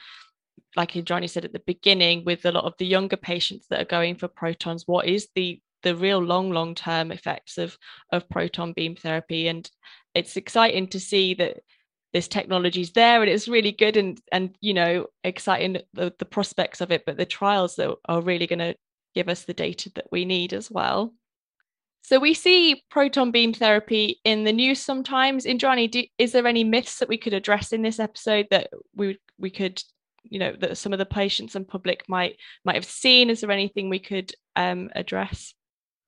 like 0.75 0.93
Indrani 0.93 1.29
said 1.29 1.43
at 1.43 1.51
the 1.51 1.59
beginning, 1.67 2.23
with 2.23 2.45
a 2.45 2.51
lot 2.51 2.63
of 2.63 2.73
the 2.79 2.85
younger 2.85 3.17
patients 3.17 3.67
that 3.69 3.81
are 3.81 3.85
going 3.85 4.15
for 4.15 4.29
protons, 4.29 4.83
what 4.87 5.05
is 5.05 5.27
the 5.35 5.61
the 5.83 5.95
real 5.95 6.19
long 6.19 6.51
long 6.51 6.75
term 6.75 7.11
effects 7.11 7.57
of 7.57 7.77
of 8.13 8.29
proton 8.29 8.71
beam 8.71 8.95
therapy? 8.95 9.49
And 9.49 9.69
it's 10.15 10.37
exciting 10.37 10.87
to 10.87 10.99
see 10.99 11.33
that 11.35 11.57
this 12.13 12.29
technology 12.29 12.81
is 12.81 12.93
there 12.93 13.21
and 13.21 13.29
it's 13.29 13.49
really 13.49 13.73
good 13.73 13.97
and 13.97 14.21
and 14.31 14.55
you 14.61 14.73
know 14.73 15.07
exciting 15.25 15.81
the, 15.93 16.13
the 16.19 16.25
prospects 16.25 16.79
of 16.79 16.89
it 16.89 17.03
but 17.05 17.17
the 17.17 17.25
trials 17.25 17.75
that 17.75 17.93
are 18.05 18.21
really 18.21 18.47
going 18.47 18.59
to 18.59 18.73
give 19.13 19.27
us 19.27 19.43
the 19.43 19.53
data 19.53 19.91
that 19.93 20.07
we 20.09 20.23
need 20.23 20.53
as 20.53 20.71
well 20.71 21.13
so 22.07 22.19
we 22.19 22.33
see 22.33 22.85
proton 22.89 23.31
beam 23.31 23.51
therapy 23.51 24.21
in 24.23 24.45
the 24.45 24.53
news 24.53 24.81
sometimes. 24.81 25.43
Indrani 25.43 25.91
do, 25.91 26.03
is 26.17 26.31
there 26.31 26.47
any 26.47 26.63
myths 26.63 26.99
that 26.99 27.09
we 27.09 27.17
could 27.17 27.33
address 27.33 27.73
in 27.73 27.81
this 27.81 27.99
episode 27.99 28.47
that 28.49 28.69
we 28.95 29.19
we 29.37 29.49
could 29.49 29.83
you 30.23 30.39
know 30.39 30.55
that 30.61 30.77
some 30.77 30.93
of 30.93 30.99
the 30.99 31.05
patients 31.05 31.53
and 31.53 31.67
public 31.67 32.07
might 32.07 32.37
might 32.63 32.75
have 32.75 32.85
seen? 32.85 33.29
Is 33.29 33.41
there 33.41 33.51
anything 33.51 33.89
we 33.89 33.99
could 33.99 34.31
um, 34.55 34.89
address? 34.95 35.53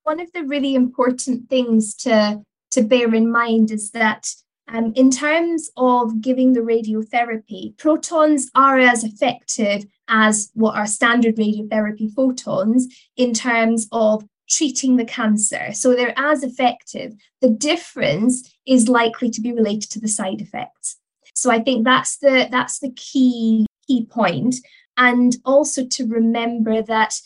One 0.04 0.22
of 0.22 0.32
the 0.32 0.46
really 0.46 0.74
important 0.74 1.50
things 1.50 1.94
to 1.96 2.42
to 2.72 2.82
bear 2.82 3.14
in 3.14 3.30
mind 3.30 3.70
is 3.70 3.92
that 3.92 4.26
um, 4.70 4.94
in 4.96 5.12
terms 5.12 5.70
of 5.76 6.22
giving 6.22 6.54
the 6.54 6.62
radiotherapy, 6.62 7.78
protons 7.78 8.50
are 8.56 8.80
as 8.80 9.04
effective 9.04 9.86
as 10.08 10.50
what 10.54 10.78
are 10.78 10.88
standard 10.88 11.36
radiotherapy 11.36 12.10
photons 12.14 12.88
in 13.18 13.34
terms 13.34 13.90
of 13.92 14.24
treating 14.50 14.98
the 14.98 15.06
cancer. 15.06 15.72
So 15.74 15.96
they're 15.96 16.18
as 16.18 16.44
effective. 16.44 17.14
The 17.42 17.50
difference 17.50 18.54
is 18.66 18.90
likely 18.90 19.30
to 19.32 19.42
be 19.42 19.52
related 19.52 19.90
to 19.92 20.00
the 20.00 20.08
side 20.08 20.42
effects. 20.42 20.98
So 21.34 21.52
I 21.52 21.60
think 21.60 21.86
that's 21.86 22.18
the 22.18 22.48
that's 22.52 22.80
the 22.80 22.92
key 22.92 23.66
key 23.88 24.06
point. 24.06 24.56
And 24.98 25.38
also 25.46 25.86
to 25.86 26.06
remember 26.06 26.82
that 26.82 27.20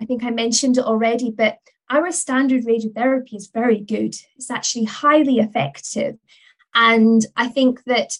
I 0.00 0.04
think 0.04 0.22
I 0.22 0.30
mentioned 0.30 0.78
it 0.78 0.84
already, 0.84 1.30
but 1.30 1.58
our 1.90 2.12
standard 2.12 2.64
radiotherapy 2.64 3.34
is 3.34 3.50
very 3.52 3.80
good. 3.80 4.14
It's 4.36 4.50
actually 4.50 4.84
highly 4.84 5.38
effective. 5.38 6.18
And 6.74 7.24
I 7.36 7.48
think 7.48 7.82
that 7.84 8.12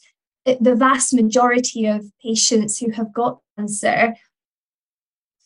the 0.44 0.74
vast 0.74 1.12
majority 1.12 1.86
of 1.86 2.10
patients 2.22 2.78
who 2.78 2.90
have 2.92 3.12
got 3.12 3.40
cancer, 3.56 4.16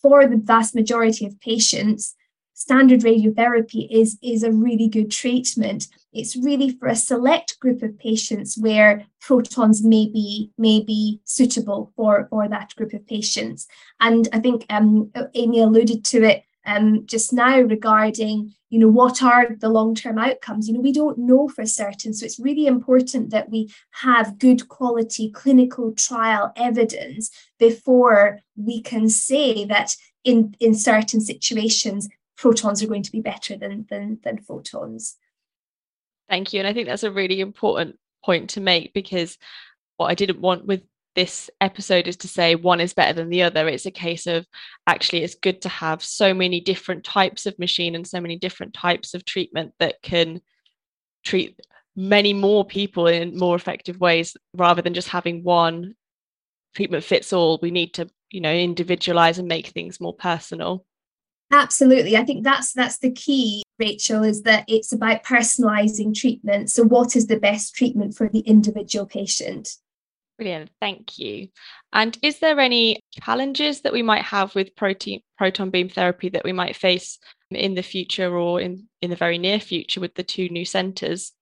for 0.00 0.26
the 0.26 0.36
vast 0.36 0.74
majority 0.74 1.26
of 1.26 1.40
patients, 1.40 2.14
standard 2.54 3.00
radiotherapy 3.00 3.88
is, 3.90 4.18
is 4.22 4.42
a 4.42 4.52
really 4.52 4.88
good 4.88 5.10
treatment. 5.10 5.88
It's 6.12 6.36
really 6.36 6.70
for 6.70 6.88
a 6.88 6.96
select 6.96 7.58
group 7.60 7.82
of 7.82 7.98
patients 7.98 8.58
where 8.58 9.06
protons 9.20 9.82
may 9.82 10.06
be, 10.06 10.50
may 10.58 10.80
be 10.80 11.20
suitable 11.24 11.92
for, 11.96 12.26
for 12.30 12.48
that 12.48 12.74
group 12.76 12.92
of 12.92 13.06
patients. 13.06 13.66
And 14.00 14.28
I 14.32 14.38
think 14.38 14.66
um, 14.70 15.10
Amy 15.34 15.60
alluded 15.60 16.04
to 16.06 16.22
it 16.24 16.44
um, 16.66 17.06
just 17.06 17.32
now 17.32 17.60
regarding 17.60 18.54
you 18.70 18.78
know 18.78 18.88
what 18.88 19.22
are 19.22 19.54
the 19.60 19.68
long-term 19.68 20.18
outcomes 20.18 20.68
you 20.68 20.74
know 20.74 20.80
we 20.80 20.92
don't 20.92 21.18
know 21.18 21.48
for 21.48 21.66
certain 21.66 22.14
so 22.14 22.24
it's 22.24 22.38
really 22.38 22.66
important 22.66 23.30
that 23.30 23.50
we 23.50 23.68
have 23.90 24.38
good 24.38 24.68
quality 24.68 25.30
clinical 25.30 25.92
trial 25.92 26.52
evidence 26.56 27.30
before 27.58 28.38
we 28.56 28.80
can 28.80 29.08
say 29.08 29.64
that 29.64 29.96
in 30.24 30.54
in 30.60 30.74
certain 30.74 31.20
situations 31.20 32.08
protons 32.42 32.82
are 32.82 32.88
going 32.88 33.02
to 33.02 33.12
be 33.12 33.20
better 33.20 33.56
than 33.56 33.86
than, 33.88 34.18
than 34.24 34.38
photons 34.38 35.16
thank 36.28 36.52
you 36.52 36.58
and 36.58 36.68
i 36.68 36.72
think 36.72 36.88
that's 36.88 37.04
a 37.04 37.10
really 37.10 37.40
important 37.40 37.96
point 38.24 38.50
to 38.50 38.60
make 38.60 38.92
because 38.92 39.38
what 39.96 40.08
i 40.08 40.14
didn't 40.14 40.40
want 40.40 40.66
with 40.66 40.82
this 41.14 41.50
episode 41.60 42.08
is 42.08 42.16
to 42.16 42.28
say 42.28 42.54
one 42.54 42.80
is 42.80 42.94
better 42.94 43.12
than 43.12 43.28
the 43.28 43.42
other. 43.42 43.68
It's 43.68 43.86
a 43.86 43.90
case 43.90 44.26
of 44.26 44.46
actually, 44.86 45.22
it's 45.22 45.34
good 45.34 45.62
to 45.62 45.68
have 45.68 46.02
so 46.02 46.32
many 46.32 46.60
different 46.60 47.04
types 47.04 47.46
of 47.46 47.58
machine 47.58 47.94
and 47.94 48.06
so 48.06 48.20
many 48.20 48.38
different 48.38 48.74
types 48.74 49.14
of 49.14 49.24
treatment 49.24 49.72
that 49.78 49.96
can 50.02 50.40
treat 51.24 51.60
many 51.94 52.32
more 52.32 52.64
people 52.64 53.06
in 53.06 53.36
more 53.36 53.54
effective 53.54 54.00
ways 54.00 54.36
rather 54.54 54.80
than 54.80 54.94
just 54.94 55.08
having 55.08 55.42
one 55.42 55.94
treatment 56.74 57.04
fits 57.04 57.32
all. 57.32 57.58
We 57.60 57.70
need 57.70 57.94
to, 57.94 58.08
you 58.30 58.40
know, 58.40 58.52
individualize 58.52 59.38
and 59.38 59.48
make 59.48 59.68
things 59.68 60.00
more 60.00 60.14
personal. 60.14 60.86
Absolutely. 61.52 62.16
I 62.16 62.24
think 62.24 62.44
that's 62.44 62.72
that's 62.72 62.98
the 62.98 63.12
key, 63.12 63.62
Rachel, 63.78 64.24
is 64.24 64.42
that 64.42 64.64
it's 64.68 64.92
about 64.92 65.22
personalizing 65.22 66.14
treatment. 66.14 66.70
So 66.70 66.82
what 66.82 67.14
is 67.14 67.26
the 67.26 67.38
best 67.38 67.74
treatment 67.74 68.14
for 68.14 68.28
the 68.28 68.40
individual 68.40 69.04
patient? 69.04 69.76
Brilliant, 70.38 70.70
thank 70.80 71.18
you. 71.18 71.48
And 71.92 72.18
is 72.22 72.38
there 72.38 72.58
any 72.58 73.00
challenges 73.22 73.82
that 73.82 73.92
we 73.92 74.02
might 74.02 74.24
have 74.24 74.54
with 74.54 74.74
protein, 74.74 75.20
proton 75.36 75.68
beam 75.68 75.90
therapy 75.90 76.30
that 76.30 76.42
we 76.42 76.52
might 76.52 76.74
face 76.74 77.18
in 77.50 77.74
the 77.74 77.82
future 77.82 78.34
or 78.34 78.58
in, 78.58 78.88
in 79.02 79.10
the 79.10 79.16
very 79.16 79.36
near 79.36 79.60
future 79.60 80.00
with 80.00 80.14
the 80.14 80.22
two 80.22 80.48
new 80.48 80.64
centres? 80.64 81.32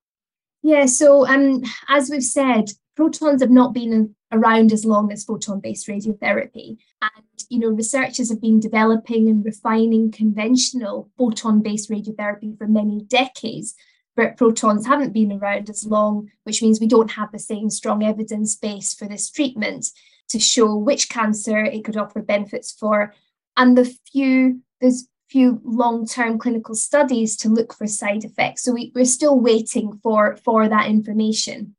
Yeah, 0.62 0.86
so 0.86 1.24
um, 1.26 1.62
as 1.88 2.10
we've 2.10 2.22
said, 2.22 2.70
protons 2.96 3.40
have 3.40 3.50
not 3.50 3.72
been 3.72 4.14
around 4.32 4.72
as 4.72 4.84
long 4.84 5.12
as 5.12 5.24
photon-based 5.24 5.88
radiotherapy. 5.88 6.78
And 7.02 7.24
you 7.48 7.58
know, 7.58 7.68
researchers 7.68 8.30
have 8.30 8.40
been 8.40 8.60
developing 8.60 9.28
and 9.28 9.44
refining 9.44 10.12
conventional 10.12 11.10
photon-based 11.18 11.90
radiotherapy 11.90 12.56
for 12.56 12.66
many 12.66 13.02
decades 13.02 13.74
but 14.20 14.36
protons 14.36 14.86
haven't 14.86 15.14
been 15.14 15.32
around 15.32 15.70
as 15.70 15.86
long, 15.86 16.30
which 16.44 16.62
means 16.62 16.78
we 16.78 16.86
don't 16.86 17.12
have 17.12 17.32
the 17.32 17.38
same 17.38 17.70
strong 17.70 18.02
evidence 18.02 18.54
base 18.56 18.92
for 18.92 19.06
this 19.06 19.30
treatment 19.30 19.86
to 20.28 20.38
show 20.38 20.76
which 20.76 21.08
cancer 21.08 21.64
it 21.64 21.84
could 21.84 21.96
offer 21.96 22.20
benefits 22.20 22.70
for. 22.70 23.14
And 23.56 23.78
the 23.78 23.96
few, 24.12 24.60
there's 24.80 25.08
few 25.28 25.60
long-term 25.64 26.38
clinical 26.38 26.74
studies 26.74 27.36
to 27.38 27.48
look 27.48 27.72
for 27.72 27.86
side 27.86 28.24
effects. 28.24 28.62
So 28.62 28.72
we, 28.72 28.92
we're 28.94 29.04
still 29.04 29.40
waiting 29.40 29.98
for, 30.02 30.36
for 30.36 30.68
that 30.68 30.88
information. 30.88 31.76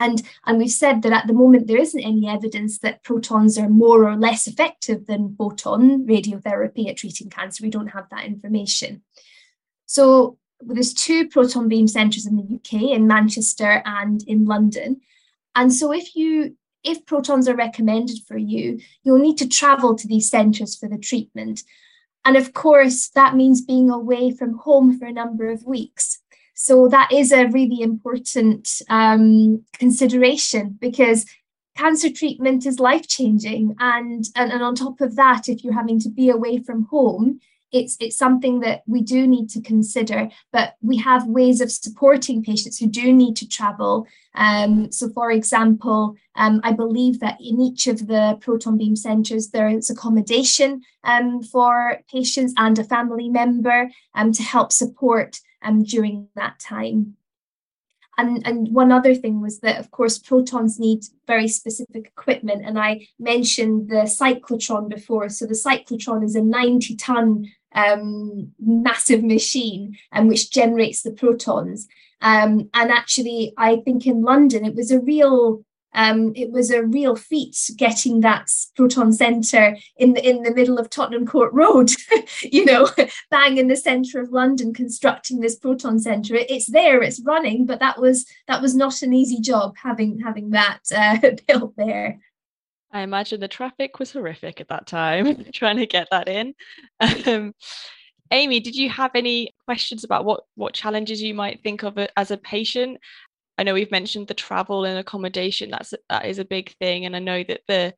And, 0.00 0.22
and 0.44 0.58
we've 0.58 0.70
said 0.70 1.02
that 1.02 1.12
at 1.12 1.26
the 1.26 1.32
moment 1.32 1.66
there 1.66 1.78
isn't 1.78 2.00
any 2.00 2.28
evidence 2.28 2.78
that 2.80 3.04
protons 3.04 3.56
are 3.56 3.68
more 3.68 4.08
or 4.08 4.16
less 4.16 4.46
effective 4.46 5.06
than 5.06 5.34
photon 5.36 6.06
radiotherapy 6.06 6.88
at 6.88 6.96
treating 6.96 7.30
cancer. 7.30 7.62
We 7.62 7.70
don't 7.70 7.88
have 7.88 8.08
that 8.10 8.24
information. 8.24 9.02
So 9.86 10.38
there's 10.60 10.94
two 10.94 11.28
proton 11.28 11.68
beam 11.68 11.86
centres 11.86 12.26
in 12.26 12.36
the 12.36 12.56
UK, 12.56 12.90
in 12.90 13.06
Manchester 13.06 13.82
and 13.84 14.22
in 14.26 14.46
London. 14.46 15.00
And 15.54 15.72
so 15.72 15.92
if 15.92 16.16
you 16.16 16.56
if 16.82 17.06
protons 17.06 17.48
are 17.48 17.56
recommended 17.56 18.18
for 18.28 18.36
you, 18.36 18.78
you'll 19.02 19.18
need 19.18 19.38
to 19.38 19.48
travel 19.48 19.96
to 19.96 20.06
these 20.06 20.28
centres 20.28 20.76
for 20.76 20.86
the 20.86 20.98
treatment. 20.98 21.62
And 22.26 22.36
of 22.36 22.52
course, 22.52 23.08
that 23.10 23.34
means 23.34 23.62
being 23.62 23.90
away 23.90 24.30
from 24.30 24.58
home 24.58 24.98
for 24.98 25.06
a 25.06 25.12
number 25.12 25.50
of 25.50 25.64
weeks. 25.64 26.20
So 26.54 26.88
that 26.88 27.12
is 27.12 27.32
a 27.32 27.48
really 27.48 27.82
important 27.82 28.80
um, 28.88 29.64
consideration 29.78 30.78
because 30.80 31.26
cancer 31.76 32.10
treatment 32.10 32.64
is 32.64 32.78
life 32.78 33.08
changing. 33.08 33.74
And, 33.80 34.24
and, 34.36 34.52
and 34.52 34.62
on 34.62 34.74
top 34.74 35.00
of 35.00 35.16
that, 35.16 35.48
if 35.48 35.64
you're 35.64 35.74
having 35.74 36.00
to 36.00 36.08
be 36.08 36.30
away 36.30 36.58
from 36.58 36.84
home, 36.84 37.40
it's 37.74 37.96
it's 37.98 38.16
something 38.16 38.60
that 38.60 38.82
we 38.86 39.02
do 39.02 39.26
need 39.26 39.50
to 39.50 39.60
consider 39.60 40.30
but 40.52 40.76
we 40.80 40.96
have 40.96 41.26
ways 41.26 41.60
of 41.60 41.70
supporting 41.70 42.42
patients 42.42 42.78
who 42.78 42.86
do 42.86 43.12
need 43.12 43.34
to 43.34 43.48
travel 43.48 44.06
um, 44.36 44.90
so 44.92 45.10
for 45.10 45.30
example 45.30 46.14
um, 46.36 46.60
i 46.62 46.72
believe 46.72 47.20
that 47.20 47.36
in 47.40 47.60
each 47.60 47.86
of 47.86 48.06
the 48.06 48.38
proton 48.40 48.78
beam 48.78 48.94
centres 48.94 49.50
there 49.50 49.68
is 49.68 49.90
accommodation 49.90 50.82
um, 51.02 51.42
for 51.42 51.98
patients 52.10 52.54
and 52.56 52.78
a 52.78 52.84
family 52.84 53.28
member 53.28 53.90
um, 54.14 54.32
to 54.32 54.42
help 54.42 54.70
support 54.70 55.40
um, 55.64 55.82
during 55.82 56.28
that 56.36 56.58
time 56.60 57.16
and, 58.16 58.46
and 58.46 58.68
one 58.72 58.92
other 58.92 59.14
thing 59.14 59.40
was 59.40 59.60
that, 59.60 59.78
of 59.78 59.90
course, 59.90 60.18
protons 60.18 60.78
need 60.78 61.04
very 61.26 61.48
specific 61.48 62.06
equipment. 62.06 62.62
And 62.64 62.78
I 62.78 63.08
mentioned 63.18 63.88
the 63.88 64.04
cyclotron 64.04 64.88
before. 64.88 65.28
So 65.28 65.46
the 65.46 65.54
cyclotron 65.54 66.24
is 66.24 66.36
a 66.36 66.42
90 66.42 66.96
ton 66.96 67.50
um, 67.74 68.52
massive 68.60 69.24
machine 69.24 69.96
and 70.12 70.22
um, 70.22 70.28
which 70.28 70.50
generates 70.50 71.02
the 71.02 71.10
protons. 71.10 71.88
Um, 72.20 72.70
and 72.72 72.90
actually, 72.90 73.52
I 73.56 73.76
think 73.76 74.06
in 74.06 74.22
London 74.22 74.64
it 74.64 74.76
was 74.76 74.90
a 74.90 75.00
real 75.00 75.64
um, 75.94 76.32
it 76.34 76.50
was 76.50 76.70
a 76.70 76.84
real 76.84 77.16
feat 77.16 77.70
getting 77.76 78.20
that 78.20 78.48
proton 78.76 79.12
center 79.12 79.76
in 79.96 80.14
the 80.14 80.28
in 80.28 80.42
the 80.42 80.54
middle 80.54 80.78
of 80.78 80.90
Tottenham 80.90 81.26
Court 81.26 81.52
Road, 81.52 81.90
you 82.42 82.64
know, 82.64 82.88
bang 83.30 83.58
in 83.58 83.68
the 83.68 83.76
center 83.76 84.20
of 84.20 84.32
London, 84.32 84.74
constructing 84.74 85.40
this 85.40 85.56
proton 85.56 85.98
center. 85.98 86.34
It, 86.34 86.50
it's 86.50 86.70
there, 86.70 87.02
it's 87.02 87.20
running, 87.24 87.66
but 87.66 87.80
that 87.80 88.00
was 88.00 88.26
that 88.48 88.60
was 88.60 88.74
not 88.74 89.02
an 89.02 89.12
easy 89.12 89.40
job 89.40 89.76
having 89.82 90.18
having 90.18 90.50
that 90.50 90.80
uh, 90.94 91.30
built 91.46 91.74
there. 91.76 92.18
I 92.92 93.00
imagine 93.00 93.40
the 93.40 93.48
traffic 93.48 93.98
was 93.98 94.12
horrific 94.12 94.60
at 94.60 94.68
that 94.68 94.86
time, 94.86 95.46
trying 95.52 95.78
to 95.78 95.86
get 95.86 96.06
that 96.12 96.28
in. 96.28 96.54
Um, 97.00 97.52
Amy, 98.30 98.60
did 98.60 98.74
you 98.74 98.88
have 98.88 99.10
any 99.14 99.54
questions 99.64 100.04
about 100.04 100.24
what 100.24 100.44
what 100.54 100.74
challenges 100.74 101.22
you 101.22 101.34
might 101.34 101.62
think 101.62 101.82
of 101.82 101.98
as 102.16 102.30
a 102.30 102.36
patient? 102.36 102.98
I 103.56 103.62
know 103.62 103.74
we've 103.74 103.90
mentioned 103.90 104.28
the 104.28 104.34
travel 104.34 104.84
and 104.84 104.98
accommodation. 104.98 105.70
That's 105.70 105.94
that 106.08 106.26
is 106.26 106.38
a 106.38 106.44
big 106.44 106.74
thing, 106.78 107.04
and 107.04 107.14
I 107.14 107.20
know 107.20 107.44
that 107.44 107.60
the 107.68 107.94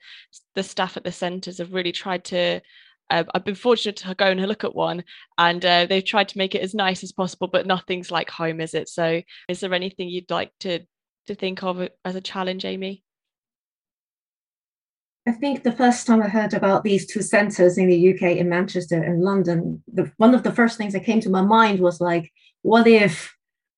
the 0.55 0.63
staff 0.63 0.97
at 0.97 1.05
the 1.05 1.13
centres 1.13 1.59
have 1.59 1.73
really 1.73 1.93
tried 1.93 2.25
to. 2.27 2.61
Uh, 3.09 3.23
I've 3.35 3.45
been 3.45 3.55
fortunate 3.55 3.97
to 3.99 4.15
go 4.17 4.27
and 4.27 4.41
look 4.47 4.65
at 4.65 4.75
one, 4.75 5.05
and 5.39 5.65
uh, 5.65 5.87
they've 5.87 6.05
tried 6.05 6.29
to 6.31 6.39
make 6.39 6.55
it 6.55 6.63
as 6.63 6.75
nice 6.75 7.05
as 7.05 7.13
possible, 7.13 7.47
but 7.47 7.67
nothing's 7.67 8.11
like 8.11 8.31
home, 8.31 8.61
is 8.61 8.75
it? 8.75 8.89
So, 8.89 9.23
is 9.49 9.61
there 9.61 9.73
anything 9.73 10.09
you'd 10.09 10.31
like 10.31 10.53
to 10.61 10.81
to 11.27 11.35
think 11.35 11.63
of 11.63 11.89
as 12.05 12.17
a 12.17 12.21
challenge, 12.21 12.65
Amy? 12.65 13.03
I 15.29 15.33
think 15.33 15.65
the 15.65 15.73
first 15.73 16.07
time 16.07 16.23
I 16.23 16.29
heard 16.29 16.55
about 16.55 16.85
these 16.85 17.05
two 17.07 17.21
centers 17.21 17.79
in 17.79 17.89
the 17.89 18.15
UK, 18.15 18.37
in 18.37 18.49
Manchester 18.49 19.03
and 19.03 19.23
London, 19.23 19.83
the, 19.93 20.13
one 20.19 20.35
of 20.35 20.45
the 20.45 20.53
first 20.53 20.79
things 20.79 20.93
that 20.93 21.05
came 21.05 21.21
to 21.21 21.31
my 21.31 21.43
mind 21.43 21.81
was 21.81 22.01
like, 22.01 22.31
what 22.63 22.87
if 22.87 23.36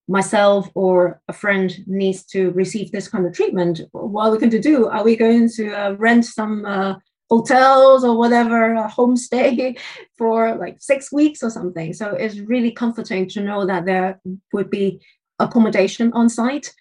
myself 0.09 0.69
or 0.73 1.21
a 1.27 1.33
friend 1.33 1.83
needs 1.87 2.23
to 2.25 2.51
receive 2.51 2.91
this 2.91 3.07
kind 3.07 3.25
of 3.25 3.33
treatment? 3.33 3.81
What 3.91 4.27
are 4.27 4.31
we 4.31 4.37
going 4.37 4.51
to 4.51 4.61
do? 4.61 4.87
Are 4.87 5.03
we 5.03 5.15
going 5.15 5.49
to 5.55 5.71
uh, 5.71 5.91
rent 5.93 6.25
some 6.25 6.65
uh, 6.65 6.95
hotels 7.29 8.03
or 8.03 8.17
whatever, 8.17 8.73
a 8.73 8.89
homestay 8.89 9.79
for 10.17 10.55
like 10.55 10.77
six 10.79 11.11
weeks 11.11 11.43
or 11.43 11.49
something? 11.49 11.93
So 11.93 12.09
it's 12.09 12.39
really 12.39 12.71
comforting 12.71 13.29
to 13.29 13.41
know 13.41 13.65
that 13.65 13.85
there 13.85 14.19
would 14.51 14.69
be 14.69 14.99
accommodation 15.39 16.11
on 16.13 16.27
site 16.27 16.73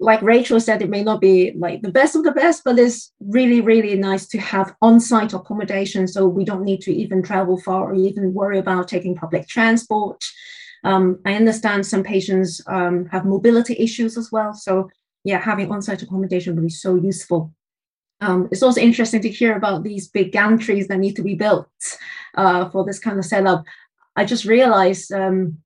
like 0.00 0.22
Rachel 0.22 0.60
said, 0.60 0.80
it 0.80 0.88
may 0.88 1.02
not 1.02 1.20
be 1.20 1.52
like 1.56 1.82
the 1.82 1.90
best 1.90 2.16
of 2.16 2.24
the 2.24 2.32
best, 2.32 2.62
but 2.64 2.78
it's 2.78 3.12
really, 3.20 3.60
really 3.60 3.96
nice 3.96 4.26
to 4.28 4.38
have 4.38 4.74
on-site 4.80 5.34
accommodation 5.34 6.08
so 6.08 6.26
we 6.26 6.44
don't 6.44 6.64
need 6.64 6.80
to 6.82 6.92
even 6.92 7.22
travel 7.22 7.60
far 7.60 7.90
or 7.90 7.94
even 7.94 8.32
worry 8.32 8.58
about 8.58 8.88
taking 8.88 9.14
public 9.14 9.46
transport. 9.46 10.24
Um, 10.84 11.18
I 11.24 11.34
understand 11.34 11.86
some 11.86 12.02
patients 12.02 12.60
um, 12.66 13.06
have 13.06 13.24
mobility 13.24 13.74
issues 13.78 14.16
as 14.16 14.30
well. 14.30 14.52
So 14.54 14.90
yeah, 15.24 15.40
having 15.40 15.72
on-site 15.72 16.02
accommodation 16.02 16.54
would 16.54 16.64
be 16.64 16.70
so 16.70 16.94
useful. 16.96 17.52
Um, 18.20 18.48
it's 18.52 18.62
also 18.62 18.80
interesting 18.80 19.22
to 19.22 19.28
hear 19.28 19.56
about 19.56 19.82
these 19.82 20.08
big 20.08 20.32
gantries 20.32 20.86
that 20.88 20.98
need 20.98 21.16
to 21.16 21.22
be 21.22 21.34
built 21.34 21.68
uh, 22.34 22.68
for 22.70 22.84
this 22.84 22.98
kind 22.98 23.18
of 23.18 23.24
setup. 23.24 23.64
I 24.16 24.24
just 24.24 24.44
realized 24.44 25.12
um, 25.12 25.58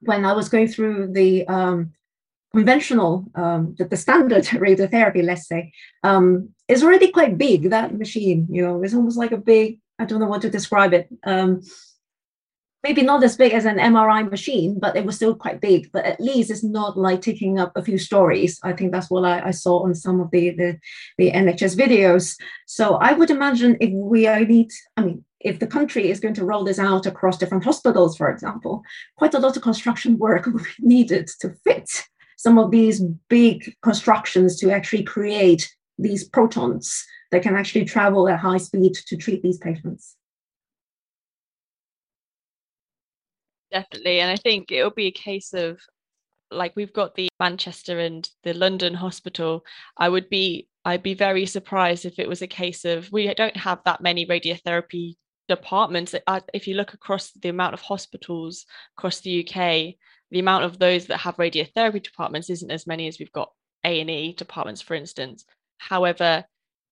when 0.00 0.24
I 0.24 0.32
was 0.32 0.48
going 0.48 0.68
through 0.68 1.12
the 1.12 1.46
um, 1.46 1.92
conventional, 2.52 3.26
um, 3.34 3.74
the, 3.78 3.84
the, 3.84 3.96
standard 3.96 4.44
radiotherapy, 4.66 5.22
let's 5.22 5.46
say, 5.46 5.72
is 6.68 6.82
already 6.82 7.10
quite 7.12 7.38
big. 7.38 7.70
That 7.70 7.96
machine, 7.96 8.46
you 8.50 8.62
know, 8.62 8.82
is 8.82 8.94
almost 8.94 9.18
like 9.18 9.32
a 9.32 9.36
big, 9.36 9.78
I 9.98 10.04
don't 10.04 10.20
know 10.20 10.26
what 10.26 10.42
to 10.42 10.50
describe 10.50 10.92
it. 10.92 11.08
Um, 11.24 11.62
maybe 12.86 13.02
not 13.02 13.24
as 13.24 13.36
big 13.36 13.52
as 13.52 13.64
an 13.64 13.78
MRI 13.78 14.30
machine, 14.30 14.78
but 14.78 14.96
it 14.96 15.04
was 15.04 15.16
still 15.16 15.34
quite 15.34 15.60
big. 15.60 15.90
But 15.92 16.04
at 16.04 16.20
least 16.20 16.50
it's 16.50 16.62
not 16.62 16.96
like 16.96 17.20
taking 17.20 17.58
up 17.58 17.72
a 17.74 17.82
few 17.82 17.98
stories. 17.98 18.60
I 18.62 18.72
think 18.72 18.92
that's 18.92 19.10
what 19.10 19.24
I, 19.24 19.48
I 19.48 19.50
saw 19.50 19.84
on 19.84 19.94
some 19.94 20.20
of 20.20 20.30
the, 20.30 20.50
the, 20.50 20.78
the 21.18 21.32
NHS 21.32 21.74
videos. 21.76 22.36
So 22.66 22.94
I 23.08 23.12
would 23.12 23.30
imagine 23.30 23.76
if 23.80 23.90
we 23.92 24.28
need, 24.44 24.70
I 24.96 25.00
mean, 25.02 25.24
if 25.40 25.58
the 25.58 25.66
country 25.66 26.10
is 26.10 26.20
going 26.20 26.34
to 26.34 26.44
roll 26.44 26.64
this 26.64 26.78
out 26.78 27.06
across 27.06 27.38
different 27.38 27.64
hospitals, 27.64 28.16
for 28.16 28.30
example, 28.30 28.82
quite 29.16 29.34
a 29.34 29.40
lot 29.40 29.56
of 29.56 29.62
construction 29.62 30.16
work 30.18 30.46
will 30.46 30.60
be 30.60 30.70
needed 30.78 31.28
to 31.40 31.54
fit 31.64 31.88
some 32.36 32.56
of 32.56 32.70
these 32.70 33.00
big 33.28 33.74
constructions 33.82 34.60
to 34.60 34.70
actually 34.70 35.02
create 35.02 35.74
these 35.98 36.28
protons 36.28 37.04
that 37.32 37.42
can 37.42 37.56
actually 37.56 37.84
travel 37.84 38.28
at 38.28 38.38
high 38.38 38.58
speed 38.58 38.94
to 39.08 39.16
treat 39.16 39.42
these 39.42 39.58
patients. 39.58 40.16
Definitely. 43.72 44.20
And 44.20 44.30
I 44.30 44.36
think 44.36 44.70
it'll 44.70 44.90
be 44.90 45.06
a 45.06 45.12
case 45.12 45.52
of 45.52 45.80
like 46.50 46.76
we've 46.76 46.92
got 46.92 47.16
the 47.16 47.28
Manchester 47.40 47.98
and 47.98 48.28
the 48.44 48.54
London 48.54 48.94
hospital. 48.94 49.64
I 49.96 50.08
would 50.08 50.28
be 50.28 50.68
I'd 50.84 51.02
be 51.02 51.14
very 51.14 51.46
surprised 51.46 52.04
if 52.04 52.18
it 52.20 52.28
was 52.28 52.42
a 52.42 52.46
case 52.46 52.84
of 52.84 53.10
we 53.10 53.32
don't 53.34 53.56
have 53.56 53.80
that 53.84 54.00
many 54.00 54.24
radiotherapy 54.24 55.16
departments. 55.48 56.14
If 56.54 56.68
you 56.68 56.74
look 56.74 56.94
across 56.94 57.32
the 57.32 57.48
amount 57.48 57.74
of 57.74 57.80
hospitals 57.80 58.66
across 58.96 59.20
the 59.20 59.40
UK, 59.40 59.96
the 60.30 60.38
amount 60.38 60.64
of 60.64 60.78
those 60.78 61.06
that 61.06 61.18
have 61.18 61.36
radiotherapy 61.36 62.02
departments 62.02 62.50
isn't 62.50 62.70
as 62.70 62.86
many 62.86 63.08
as 63.08 63.18
we've 63.18 63.32
got 63.32 63.50
A&E 63.84 64.34
departments, 64.34 64.80
for 64.80 64.94
instance. 64.94 65.44
However, 65.78 66.44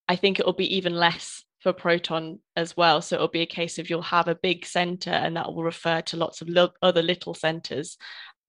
I 0.09 0.17
think 0.17 0.41
it 0.41 0.47
will 0.47 0.53
be 0.53 0.77
even 0.77 0.95
less 0.95 1.44
for 1.65 1.73
proton 1.73 2.39
as 2.57 2.77
well. 2.77 3.01
So 3.01 3.17
it'll 3.17 3.29
be 3.29 3.41
a 3.41 3.47
case 3.47 3.79
of 3.79 3.89
you'll 3.89 4.03
have 4.03 4.29
a 4.29 4.35
big 4.35 4.67
center 4.67 5.11
and 5.11 5.35
that 5.37 5.53
will 5.53 5.65
refer 5.65 6.03
to 6.03 6.19
lots 6.19 6.43
of 6.43 6.49
lo- 6.49 6.75
other 6.83 7.03
little 7.03 7.33
centers 7.33 7.97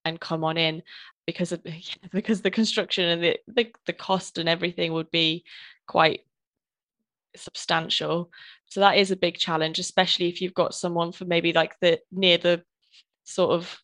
and 0.04 0.20
come 0.20 0.44
on 0.44 0.58
in 0.58 0.84
because 1.26 1.54
of 1.54 1.62
because 2.12 2.42
the 2.42 2.52
construction 2.52 3.06
and 3.06 3.24
the, 3.24 3.40
the 3.48 3.72
the 3.88 3.94
cost 3.94 4.38
and 4.38 4.50
everything 4.50 4.92
would 4.92 5.10
be 5.12 5.46
quite 5.88 6.20
substantial. 7.38 8.30
So 8.66 8.82
that 8.82 8.98
is 8.98 9.12
a 9.12 9.16
big 9.16 9.38
challenge, 9.38 9.80
especially 9.80 10.28
if 10.28 10.42
you've 10.42 10.54
got 10.54 10.76
someone 10.76 11.14
for 11.14 11.24
maybe 11.24 11.54
like 11.54 11.80
the 11.80 12.02
near 12.12 12.38
the 12.38 12.64
sort 13.24 13.52
of 13.52 13.80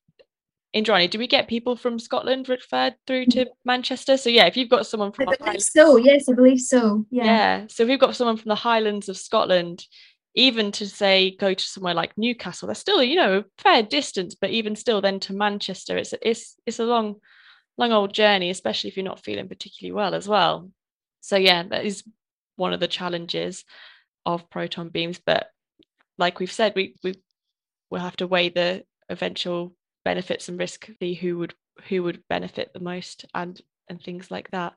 Indrani, 0.76 1.10
do 1.10 1.20
we 1.20 1.28
get 1.28 1.50
people 1.50 1.76
from 1.76 2.00
Scotland 2.00 2.48
referred 2.48 2.96
through 3.06 3.26
to 3.28 3.46
Manchester? 3.66 4.16
So 4.16 4.30
yeah, 4.30 4.46
if 4.46 4.56
you've 4.56 4.70
got 4.70 4.88
someone 4.88 5.12
from 5.12 5.28
I 5.28 5.36
believe 5.36 5.62
so, 5.62 5.98
yes, 5.98 6.30
I 6.30 6.34
believe 6.34 6.62
so. 6.62 7.06
Yeah. 7.12 7.26
Yeah. 7.26 7.68
So 7.68 7.84
if 7.84 7.90
we've 7.90 8.00
got 8.00 8.16
someone 8.16 8.38
from 8.38 8.50
the 8.50 8.56
Highlands 8.56 9.10
of 9.10 9.18
Scotland, 9.18 9.86
even 10.34 10.72
to 10.72 10.88
say 10.88 11.36
go 11.36 11.54
to 11.54 11.64
somewhere 11.64 11.94
like 11.94 12.18
Newcastle, 12.18 12.68
that's 12.68 12.80
still, 12.80 13.04
you 13.04 13.18
know, 13.18 13.40
a 13.40 13.46
fair 13.62 13.84
distance, 13.84 14.34
but 14.34 14.52
even 14.52 14.78
still 14.78 15.02
then 15.02 15.20
to 15.22 15.34
Manchester, 15.34 15.98
it's 15.98 16.14
it's 16.22 16.56
it's 16.66 16.80
a 16.80 16.86
long, 16.86 17.16
long 17.78 17.92
old 17.92 18.14
journey, 18.14 18.50
especially 18.50 18.90
if 18.90 18.96
you're 18.96 19.04
not 19.04 19.24
feeling 19.24 19.50
particularly 19.50 19.94
well 19.94 20.16
as 20.16 20.26
well. 20.26 20.72
So 21.20 21.36
yeah, 21.36 21.64
that 21.64 21.86
is 21.86 22.04
one 22.56 22.72
of 22.72 22.80
the 22.80 22.88
challenges 22.88 23.66
of 24.26 24.50
proton 24.50 24.88
beams. 24.88 25.20
But 25.20 25.48
like 26.18 26.40
we've 26.40 26.52
said, 26.52 26.74
we 26.78 26.96
we 27.04 27.16
will 27.90 28.00
have 28.00 28.16
to 28.18 28.28
weigh 28.28 28.50
the 28.50 28.86
eventual 29.10 29.76
benefits 30.04 30.50
and 30.50 30.60
risk 30.60 30.90
see 31.00 31.14
who 31.14 31.38
would 31.38 31.54
who 31.90 32.04
would 32.04 32.24
benefit 32.30 32.72
the 32.74 32.80
most 32.80 33.26
and 33.34 33.62
and 33.90 34.02
things 34.02 34.32
like 34.32 34.50
that. 34.52 34.74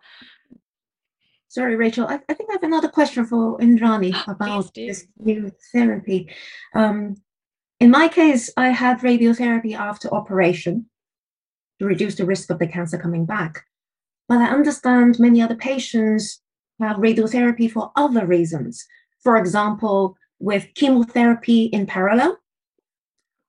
Sorry 1.49 1.77
rachel 1.77 2.07
i, 2.07 2.21
I 2.29 2.35
think 2.35 2.51
i 2.51 2.55
have 2.55 2.63
another 2.63 2.89
question 2.89 3.25
for 3.25 3.59
indrani 3.59 4.15
about 4.29 4.75
this 4.75 5.07
new 5.19 5.51
therapy. 5.73 6.31
Um, 6.75 7.17
in 7.81 7.91
my 7.91 8.09
case 8.09 8.51
i 8.57 8.69
had 8.69 9.01
radiotherapy 9.01 9.75
after 9.77 10.13
operation 10.13 10.87
to 11.79 11.87
reduce 11.87 12.15
the 12.17 12.27
risk 12.27 12.51
of 12.51 12.59
the 12.59 12.67
cancer 12.67 12.99
coming 12.99 13.27
back. 13.27 13.65
But 14.29 14.39
i 14.39 14.47
understand 14.47 15.19
many 15.19 15.41
other 15.43 15.57
patients 15.57 16.41
have 16.81 16.97
radiotherapy 16.97 17.71
for 17.71 17.93
other 17.97 18.27
reasons. 18.27 18.85
For 19.23 19.37
example 19.37 20.17
with 20.41 20.69
chemotherapy 20.75 21.65
in 21.67 21.87
parallel 21.87 22.39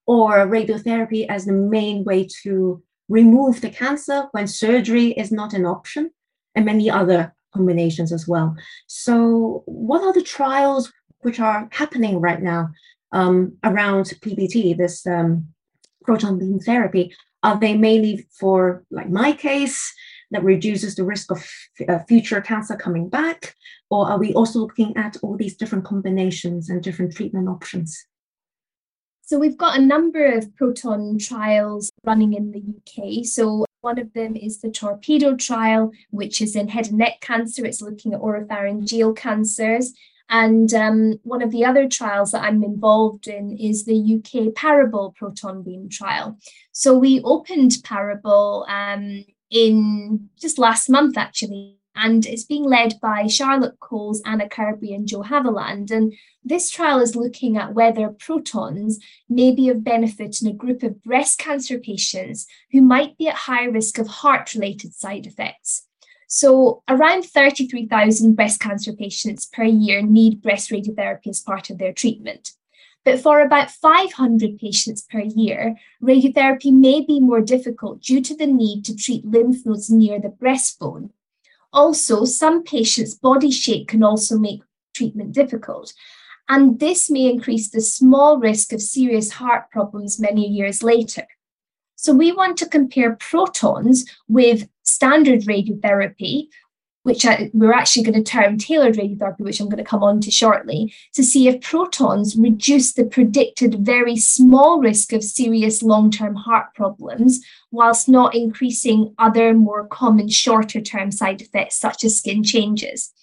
or 0.08 0.48
radiotherapy 0.48 1.26
as 1.28 1.46
the 1.46 1.54
main 1.54 2.04
way 2.04 2.28
to 2.44 2.82
remove 3.10 3.62
the 3.62 3.70
cancer 3.70 4.28
when 4.32 4.48
surgery 4.48 5.12
is 5.12 5.32
not 5.32 5.54
an 5.54 5.66
option, 5.66 6.12
and 6.56 6.66
many 6.66 6.90
other 6.90 7.34
combinations 7.54 8.12
as 8.12 8.28
well. 8.28 8.56
So, 8.88 9.64
what 9.66 10.04
are 10.04 10.14
the 10.14 10.22
trials 10.22 10.92
which 11.22 11.40
are 11.40 11.68
happening 11.72 12.20
right 12.20 12.42
now 12.42 12.70
um, 13.12 13.58
around 13.64 14.06
PBT, 14.22 14.78
this 14.78 15.06
um, 15.08 15.48
proton 16.04 16.40
beam 16.40 16.60
therapy? 16.60 17.14
Are 17.44 17.60
they 17.60 17.78
mainly 17.78 18.28
for, 18.40 18.84
like 18.90 19.10
my 19.10 19.32
case, 19.32 19.94
that 20.32 20.44
reduces 20.44 20.96
the 20.96 21.04
risk 21.04 21.32
of 21.32 21.48
uh, 21.88 22.00
future 22.08 22.42
cancer 22.42 22.76
coming 22.76 23.08
back? 23.08 23.56
Or 23.90 24.10
are 24.10 24.18
we 24.18 24.34
also 24.34 24.60
looking 24.60 24.98
at 24.98 25.18
all 25.22 25.38
these 25.38 25.56
different 25.56 25.86
combinations 25.86 26.70
and 26.70 26.82
different 26.82 27.16
treatment 27.16 27.48
options? 27.48 28.06
So 29.26 29.40
we've 29.40 29.58
got 29.58 29.78
a 29.78 29.82
number 29.82 30.24
of 30.24 30.56
proton 30.56 31.18
trials 31.18 31.92
running 32.04 32.34
in 32.34 32.52
the 32.52 32.62
UK. 32.62 33.26
So 33.26 33.66
one 33.82 33.98
of 33.98 34.14
them 34.14 34.36
is 34.36 34.62
the 34.62 34.70
Torpedo 34.70 35.36
trial, 35.36 35.92
which 36.12 36.42
is 36.42 36.56
in 36.56 36.68
head 36.68 36.88
and 36.88 37.00
neck 37.00 37.22
cancer. 37.22 37.66
It's 37.66 37.82
looking 37.82 38.14
at 38.14 38.22
oropharyngeal 38.22 39.18
cancers. 39.18 39.94
And 40.30 40.72
um, 40.76 41.20
one 41.24 41.42
of 41.42 41.52
the 41.52 41.66
other 41.66 41.88
trials 41.90 42.32
that 42.32 42.44
I'm 42.44 42.64
involved 42.64 43.28
in 43.28 43.58
is 43.58 43.86
the 43.86 43.98
UK 44.16 44.54
Parable 44.54 45.16
proton 45.18 45.64
beam 45.64 45.90
trial. 45.90 46.38
So 46.72 46.96
we 46.96 47.22
opened 47.24 47.78
Parable 47.84 48.66
um, 48.70 49.26
in 49.50 50.30
just 50.40 50.60
last 50.60 50.88
month, 50.88 51.18
actually, 51.18 51.78
and 51.96 52.26
it's 52.26 52.44
being 52.44 52.64
led 52.64 53.00
by 53.02 53.28
Charlotte 53.28 53.80
Coles, 53.80 54.22
Anna 54.26 54.50
Kirby, 54.50 54.94
and 54.94 55.08
Jo 55.08 55.24
Haviland. 55.24 55.92
And 55.92 56.14
this 56.44 56.70
trial 56.70 57.00
is 57.00 57.16
looking 57.16 57.58
at 57.58 57.74
whether 57.74 58.10
protons 58.10 59.00
may 59.30 59.52
be 59.52 59.70
of 59.70 59.84
benefit 59.84 60.42
in 60.42 60.48
a 60.48 60.54
group 60.54 60.84
of 60.84 61.02
breast 61.04 61.40
cancer 61.40 61.80
patients 61.80 62.48
who 62.72 62.82
might 62.82 63.18
be 63.18 63.28
at 63.28 63.36
high 63.36 63.66
risk 63.66 63.98
of 63.98 64.08
heart 64.08 64.54
related 64.54 64.94
side 64.94 65.26
effects. 65.26 65.88
So, 66.28 66.84
around 66.90 67.24
33,000 67.24 68.36
breast 68.36 68.60
cancer 68.60 68.94
patients 68.94 69.46
per 69.46 69.64
year 69.64 70.02
need 70.02 70.42
breast 70.42 70.72
radiotherapy 70.72 71.28
as 71.28 71.40
part 71.40 71.70
of 71.70 71.78
their 71.78 71.94
treatment. 71.94 72.52
But 73.06 73.20
for 73.20 73.40
about 73.40 73.70
500 73.70 74.58
patients 74.58 75.04
per 75.04 75.20
year, 75.20 75.76
radiotherapy 76.02 76.74
may 76.74 77.02
be 77.02 77.20
more 77.20 77.42
difficult 77.42 78.02
due 78.02 78.20
to 78.22 78.36
the 78.36 78.48
need 78.48 78.84
to 78.86 78.96
treat 78.96 79.24
lymph 79.24 79.64
nodes 79.66 79.92
near 79.92 80.20
the 80.20 80.30
breastbone. 80.30 81.12
Also, 81.76 82.26
some 82.26 82.64
patients' 82.64 83.14
body 83.14 83.52
shape 83.52 83.90
can 83.90 84.02
also 84.02 84.40
make 84.40 84.62
treatment 84.96 85.34
difficult. 85.34 85.94
And 86.48 86.80
this 86.80 87.10
may 87.10 87.30
increase 87.30 87.70
the 87.70 87.82
small 87.82 88.40
risk 88.40 88.72
of 88.72 88.82
serious 88.82 89.32
heart 89.32 89.70
problems 89.72 90.20
many 90.20 90.48
years 90.48 90.82
later. 90.82 91.28
So, 91.98 92.14
we 92.14 92.32
want 92.32 92.58
to 92.58 92.70
compare 92.70 93.18
protons 93.18 94.06
with 94.28 94.70
standard 94.84 95.42
radiotherapy, 95.42 96.48
which 97.06 97.24
I, 97.24 97.52
we're 97.54 97.72
actually 97.72 98.02
going 98.02 98.24
to 98.24 98.32
term 98.32 98.58
tailored 98.58 98.96
radiotherapy, 98.96 99.42
which 99.42 99.60
I'm 99.60 99.70
going 99.70 99.78
to 99.78 99.84
come 99.84 100.02
on 100.02 100.22
to 100.22 100.32
shortly, 100.32 100.92
to 101.14 101.24
see 101.24 101.48
if 101.48 101.62
protons 101.62 102.36
reduce 102.36 102.94
the 102.94 103.06
predicted 103.06 103.76
very 103.86 104.18
small 104.18 104.80
risk 104.80 105.14
of 105.14 105.24
serious 105.24 105.84
long 105.84 106.10
term 106.10 106.34
heart 106.34 106.74
problems, 106.74 107.46
whilst 107.70 108.10
not 108.10 108.34
increasing 108.34 109.14
other 109.20 109.54
more 109.54 109.86
common 109.86 110.30
shorter 110.30 110.82
term 110.82 111.12
side 111.12 111.44
effects, 111.44 111.78
such 111.78 112.04
as 112.04 112.18
skin 112.18 112.44
changes. 112.44 113.14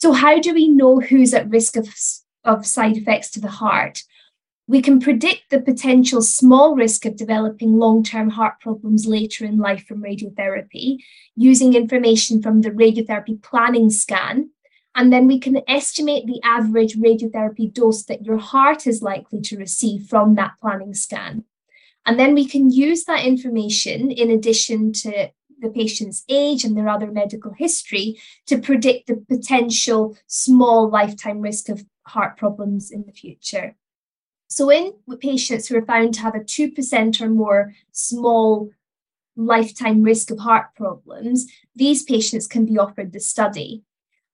So, 0.00 0.12
how 0.12 0.38
do 0.38 0.52
we 0.52 0.68
know 0.68 1.00
who's 1.00 1.32
at 1.32 1.48
risk 1.48 1.76
of, 1.76 1.88
of 2.44 2.66
side 2.66 2.98
effects 2.98 3.30
to 3.30 3.40
the 3.40 3.48
heart? 3.48 4.02
We 4.68 4.82
can 4.82 5.00
predict 5.00 5.48
the 5.48 5.62
potential 5.62 6.20
small 6.20 6.76
risk 6.76 7.06
of 7.06 7.16
developing 7.16 7.78
long 7.78 8.04
term 8.04 8.28
heart 8.28 8.60
problems 8.60 9.06
later 9.06 9.46
in 9.46 9.56
life 9.56 9.86
from 9.86 10.02
radiotherapy 10.02 10.98
using 11.34 11.72
information 11.72 12.42
from 12.42 12.60
the 12.60 12.70
radiotherapy 12.70 13.42
planning 13.42 13.88
scan. 13.88 14.50
And 14.94 15.10
then 15.10 15.26
we 15.26 15.40
can 15.40 15.62
estimate 15.66 16.26
the 16.26 16.40
average 16.44 16.96
radiotherapy 16.96 17.72
dose 17.72 18.04
that 18.04 18.26
your 18.26 18.36
heart 18.36 18.86
is 18.86 19.00
likely 19.00 19.40
to 19.42 19.56
receive 19.56 20.06
from 20.06 20.34
that 20.34 20.52
planning 20.60 20.92
scan. 20.92 21.44
And 22.04 22.20
then 22.20 22.34
we 22.34 22.46
can 22.46 22.70
use 22.70 23.04
that 23.04 23.24
information 23.24 24.10
in 24.10 24.30
addition 24.30 24.92
to 24.94 25.30
the 25.60 25.70
patient's 25.70 26.24
age 26.28 26.64
and 26.64 26.76
their 26.76 26.88
other 26.90 27.10
medical 27.10 27.54
history 27.54 28.20
to 28.46 28.58
predict 28.58 29.06
the 29.06 29.16
potential 29.16 30.16
small 30.26 30.90
lifetime 30.90 31.40
risk 31.40 31.70
of 31.70 31.86
heart 32.06 32.36
problems 32.36 32.90
in 32.90 33.04
the 33.06 33.12
future. 33.12 33.74
So, 34.48 34.70
in 34.70 34.94
patients 35.20 35.68
who 35.68 35.76
are 35.76 35.84
found 35.84 36.14
to 36.14 36.20
have 36.20 36.34
a 36.34 36.40
2% 36.40 37.20
or 37.20 37.28
more 37.28 37.74
small 37.92 38.70
lifetime 39.36 40.02
risk 40.02 40.30
of 40.30 40.40
heart 40.40 40.74
problems, 40.74 41.46
these 41.76 42.02
patients 42.02 42.46
can 42.46 42.66
be 42.66 42.78
offered 42.78 43.12
the 43.12 43.20
study. 43.20 43.84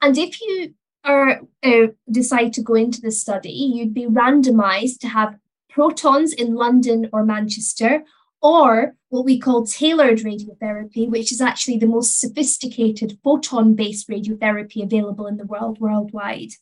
And 0.01 0.17
if 0.17 0.41
you 0.41 0.75
are 1.05 1.41
uh, 1.63 1.89
decide 2.11 2.53
to 2.55 2.63
go 2.63 2.75
into 2.75 3.01
the 3.01 3.11
study, 3.11 3.51
you'd 3.51 3.93
be 3.93 4.07
randomized 4.07 5.01
to 5.01 5.09
have 5.09 5.37
protons 5.69 6.33
in 6.33 6.55
London 6.55 7.11
or 7.13 7.25
Manchester, 7.25 8.05
or 8.41 8.95
what 9.09 9.25
we 9.25 9.39
call 9.39 9.67
tailored 9.67 10.19
radiotherapy, 10.19 11.09
which 11.09 11.33
is 11.33 11.41
actually 11.41 11.79
the 11.79 11.87
most 11.87 12.21
sophisticated 12.21 13.19
photon 13.25 13.75
based 13.75 14.09
radiotherapy 14.09 14.83
available 14.83 15.27
in 15.27 15.37
the 15.37 15.47
world 15.47 15.81
worldwide. 15.81 16.53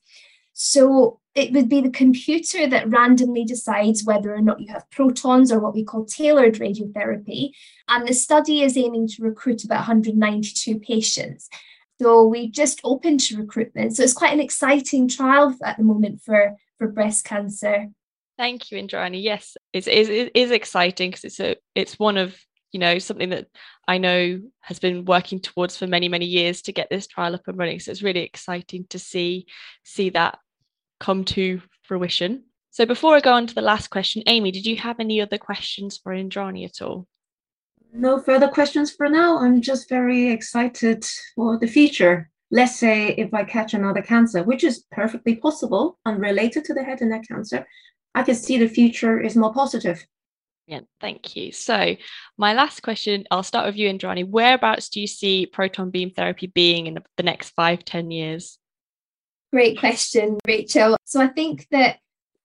So 0.53 1.21
it 1.35 1.53
would 1.53 1.69
be 1.69 1.81
the 1.81 1.91
computer 1.91 2.67
that 2.67 2.91
randomly 2.91 3.45
decides 3.45 4.05
whether 4.05 4.35
or 4.35 4.43
not 4.43 4.61
you 4.61 4.69
have 4.69 4.91
protons 4.91 5.51
or 5.51 5.61
what 5.61 5.75
we 5.75 5.85
call 5.85 6.05
tailored 6.05 6.57
radiotherapy. 6.57 7.53
And 7.89 8.07
the 8.07 8.13
study 8.13 8.63
is 8.63 8.77
aiming 8.77 9.09
to 9.09 9.23
recruit 9.23 9.65
about 9.65 9.79
192 9.79 10.79
patients. 10.81 11.49
So 12.01 12.27
we 12.27 12.51
just 12.51 12.81
opened 12.85 13.21
to 13.21 13.39
recruitment. 13.39 13.97
So 13.97 14.03
it's 14.03 14.13
quite 14.13 14.33
an 14.33 14.41
exciting 14.41 15.09
trial 15.09 15.57
at 15.65 15.79
the 15.79 15.85
moment 15.85 16.21
for, 16.23 16.57
for 16.79 16.89
breast 16.89 17.25
cancer. 17.25 17.87
Thank 18.37 18.71
you, 18.71 18.79
Indrani. 18.83 19.23
Yes, 19.23 19.57
it's, 19.73 19.87
it's, 19.87 20.09
it 20.09 20.33
is 20.35 20.51
exciting 20.51 21.11
because 21.11 21.25
it's 21.25 21.41
a 21.41 21.57
it's 21.75 21.99
one 21.99 22.17
of 22.17 22.37
you 22.73 22.81
know 22.81 22.99
something 22.99 23.29
that 23.29 23.47
I 23.87 23.99
know 23.99 24.41
has 24.61 24.79
been 24.79 25.05
working 25.05 25.39
towards 25.39 25.77
for 25.77 25.87
many 25.87 26.09
many 26.09 26.25
years 26.25 26.63
to 26.63 26.73
get 26.73 26.89
this 26.91 27.07
trial 27.07 27.35
up 27.35 27.47
and 27.47 27.59
running. 27.59 27.79
So 27.79 27.91
it's 27.91 28.03
really 28.03 28.23
exciting 28.23 28.87
to 28.91 28.99
see 28.99 29.47
see 29.85 30.11
that 30.11 30.39
come 31.03 31.25
to 31.25 31.61
fruition. 31.83 32.45
So 32.71 32.87
before 32.87 33.17
I 33.17 33.21
go 33.21 33.33
on 33.33 33.47
to 33.49 33.55
the 33.55 33.61
last 33.61 33.91
question, 33.91 34.23
Amy, 34.27 34.53
did 34.53 34.65
you 34.65 34.77
have 34.77 35.01
any 35.01 35.21
other 35.21 35.37
questions 35.37 35.99
for 35.99 36.13
Indrani 36.13 36.65
at 36.65 36.81
all? 36.81 37.07
No 37.93 38.21
further 38.21 38.49
questions 38.49 38.91
for 38.93 39.09
now. 39.09 39.39
I'm 39.39 39.61
just 39.61 39.89
very 39.89 40.31
excited 40.31 41.05
for 41.35 41.59
the 41.59 41.67
future. 41.67 42.31
Let's 42.51 42.77
say 42.77 43.09
if 43.19 43.35
I 43.35 43.45
catch 43.45 43.75
another 43.75 44.01
cancer, 44.01 44.43
which 44.45 44.65
is 44.65 44.85
perfectly 44.93 45.37
possible, 45.37 45.99
unrelated 46.07 46.65
to 46.67 46.75
the 46.75 46.85
head 46.85 47.01
and 47.01 47.11
neck 47.11 47.25
cancer, 47.29 47.67
I 48.15 48.23
can 48.23 48.35
see 48.35 48.57
the 48.57 48.69
future 48.69 49.21
is 49.21 49.37
more 49.37 49.53
positive. 49.53 50.07
Yeah, 50.67 50.81
thank 51.01 51.35
you. 51.35 51.51
So, 51.51 51.97
my 52.39 52.55
last 52.55 52.83
question, 52.83 53.25
I'll 53.31 53.43
start 53.43 53.67
with 53.67 53.77
you, 53.77 53.91
Indrani. 53.91 54.27
Whereabouts 54.27 54.89
do 54.89 55.01
you 55.01 55.07
see 55.09 55.47
proton 55.47 55.91
beam 55.91 56.11
therapy 56.11 56.47
being 56.47 56.87
in 56.87 56.99
the 57.17 57.23
next 57.23 57.51
five, 57.51 57.85
ten 57.85 58.11
years? 58.11 58.59
Great 59.53 59.79
question, 59.79 60.39
Rachel. 60.47 60.97
So, 61.05 61.21
I 61.21 61.29
think 61.29 61.67
that 61.71 61.99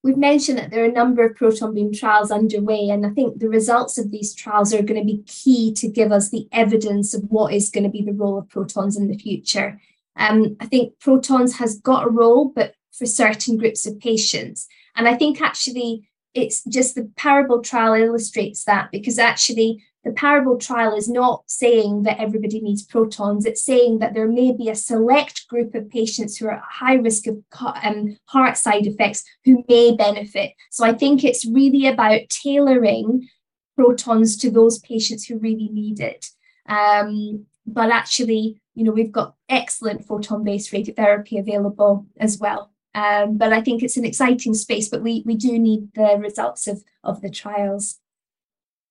we've 0.03 0.17
mentioned 0.17 0.57
that 0.57 0.71
there 0.71 0.83
are 0.83 0.89
a 0.89 0.91
number 0.91 1.25
of 1.25 1.35
proton 1.35 1.73
beam 1.73 1.93
trials 1.93 2.31
underway, 2.31 2.89
and 2.89 3.05
I 3.05 3.09
think 3.11 3.39
the 3.39 3.49
results 3.49 3.97
of 3.97 4.11
these 4.11 4.35
trials 4.35 4.73
are 4.73 4.81
going 4.81 4.99
to 4.99 5.05
be 5.05 5.23
key 5.25 5.73
to 5.75 5.87
give 5.87 6.11
us 6.11 6.29
the 6.29 6.47
evidence 6.51 7.13
of 7.13 7.23
what 7.29 7.53
is 7.53 7.69
going 7.69 7.85
to 7.85 7.89
be 7.89 8.01
the 8.01 8.13
role 8.13 8.37
of 8.37 8.49
protons 8.49 8.97
in 8.97 9.07
the 9.07 9.17
future. 9.17 9.79
Um, 10.17 10.57
I 10.59 10.65
think 10.65 10.99
protons 10.99 11.57
has 11.57 11.79
got 11.79 12.05
a 12.05 12.09
role, 12.09 12.51
but 12.53 12.73
for 12.91 13.05
certain 13.05 13.57
groups 13.57 13.85
of 13.85 13.99
patients. 13.99 14.67
And 14.95 15.07
I 15.07 15.15
think 15.15 15.41
actually 15.41 16.09
it's 16.33 16.63
just 16.65 16.95
the 16.95 17.09
parable 17.15 17.61
trial 17.61 17.93
illustrates 17.93 18.63
that 18.65 18.91
because 18.91 19.19
actually 19.19 19.83
the 20.07 20.13
parable 20.13 20.57
trial 20.57 20.95
is 20.95 21.09
not 21.09 21.43
saying 21.47 22.03
that 22.03 22.17
everybody 22.17 22.61
needs 22.61 22.81
protons. 22.81 23.45
It's 23.45 23.61
saying 23.61 23.99
that 23.99 24.13
there 24.13 24.27
may 24.29 24.53
be 24.55 24.69
a 24.69 24.75
select 24.75 25.45
group 25.49 25.75
of 25.75 25.89
patients 25.89 26.37
who 26.37 26.47
are 26.47 26.53
at 26.53 26.63
high 26.63 26.93
risk 26.93 27.27
of 27.27 27.43
um, 27.83 28.17
heart 28.27 28.55
side 28.55 28.87
effects 28.87 29.25
who 29.43 29.65
may 29.67 29.93
benefit. 29.97 30.53
So 30.71 30.85
I 30.85 30.93
think 30.93 31.25
it's 31.25 31.45
really 31.45 31.87
about 31.87 32.21
tailoring 32.29 33.27
protons 33.75 34.37
to 34.37 34.49
those 34.49 34.79
patients 34.79 35.25
who 35.25 35.39
really 35.39 35.67
need 35.73 35.99
it. 35.99 36.27
Um, 36.69 37.45
but 37.65 37.91
actually, 37.91 38.61
you 38.75 38.85
know, 38.85 38.93
we've 38.93 39.11
got 39.11 39.35
excellent 39.49 40.05
photon 40.05 40.45
based 40.45 40.71
radiotherapy 40.71 41.37
available 41.37 42.05
as 42.17 42.39
well. 42.39 42.71
Um, 42.95 43.37
but 43.37 43.51
I 43.51 43.59
think 43.59 43.83
it's 43.83 43.97
an 43.97 44.05
exciting 44.05 44.53
space, 44.53 44.87
but 44.87 45.03
we, 45.03 45.21
we 45.25 45.35
do 45.35 45.59
need 45.59 45.89
the 45.95 46.17
results 46.17 46.65
of, 46.65 46.81
of 47.03 47.19
the 47.21 47.29
trials. 47.29 47.99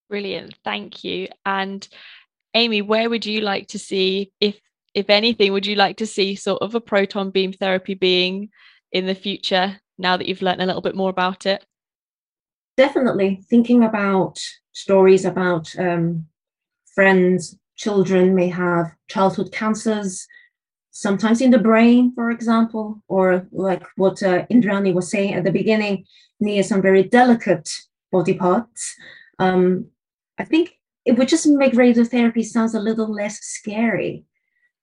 Brilliant, 0.08 0.54
thank 0.64 1.04
you. 1.04 1.28
And 1.44 1.86
Amy, 2.54 2.82
where 2.82 3.10
would 3.10 3.26
you 3.26 3.40
like 3.40 3.68
to 3.68 3.78
see, 3.78 4.32
if 4.40 4.60
if 4.94 5.10
anything, 5.10 5.52
would 5.52 5.66
you 5.66 5.74
like 5.74 5.98
to 5.98 6.06
see 6.06 6.34
sort 6.34 6.62
of 6.62 6.74
a 6.74 6.80
proton 6.80 7.30
beam 7.30 7.52
therapy 7.52 7.92
being 7.92 8.48
in 8.92 9.04
the 9.04 9.14
future 9.14 9.78
now 9.98 10.16
that 10.16 10.26
you've 10.26 10.40
learned 10.40 10.62
a 10.62 10.66
little 10.66 10.80
bit 10.80 10.96
more 10.96 11.10
about 11.10 11.44
it? 11.44 11.66
Definitely 12.78 13.42
thinking 13.50 13.84
about 13.84 14.38
stories 14.72 15.26
about 15.26 15.70
um, 15.78 16.26
friends, 16.94 17.58
children 17.76 18.34
may 18.34 18.48
have 18.48 18.90
childhood 19.08 19.52
cancers, 19.52 20.26
sometimes 20.92 21.42
in 21.42 21.50
the 21.50 21.58
brain, 21.58 22.12
for 22.14 22.30
example, 22.30 23.02
or 23.06 23.46
like 23.52 23.82
what 23.96 24.22
uh, 24.22 24.46
Indrani 24.46 24.94
was 24.94 25.10
saying 25.10 25.34
at 25.34 25.44
the 25.44 25.52
beginning, 25.52 26.06
near 26.40 26.62
some 26.62 26.80
very 26.80 27.02
delicate 27.02 27.68
body 28.10 28.32
parts. 28.32 28.94
Um, 29.38 29.88
I 30.38 30.44
think 30.44 30.78
it 31.04 31.16
would 31.16 31.28
just 31.28 31.46
make 31.46 31.72
radiotherapy 31.72 32.44
sounds 32.44 32.74
a 32.74 32.80
little 32.80 33.10
less 33.10 33.38
scary. 33.40 34.24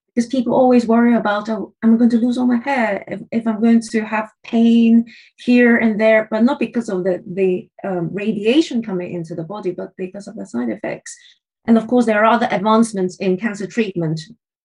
Because 0.08 0.30
people 0.30 0.54
always 0.54 0.86
worry 0.86 1.16
about 1.16 1.50
oh 1.50 1.74
i'm 1.84 1.98
going 1.98 2.10
to 2.12 2.20
lose 2.20 2.38
all 2.38 2.46
my 2.46 2.58
hair? 2.58 3.04
If, 3.08 3.22
if 3.32 3.48
i'm 3.48 3.60
going 3.60 3.82
to 3.82 4.02
have 4.02 4.30
pain 4.44 5.06
here 5.38 5.78
and 5.78 6.00
there 6.00 6.28
but 6.30 6.44
not 6.44 6.60
because 6.60 6.88
of 6.88 7.04
the 7.04 7.24
the 7.26 7.68
um, 7.84 8.14
radiation 8.14 8.84
coming 8.84 9.12
into 9.12 9.34
the 9.34 9.44
body 9.44 9.72
but 9.72 9.90
because 9.98 10.28
of 10.28 10.36
the 10.36 10.46
side 10.46 10.70
effects. 10.70 11.18
And 11.66 11.78
of 11.78 11.88
course 11.88 12.06
there 12.06 12.24
are 12.24 12.34
other 12.34 12.48
advancements 12.52 13.18
in 13.18 13.38
cancer 13.38 13.66
treatment 13.66 14.22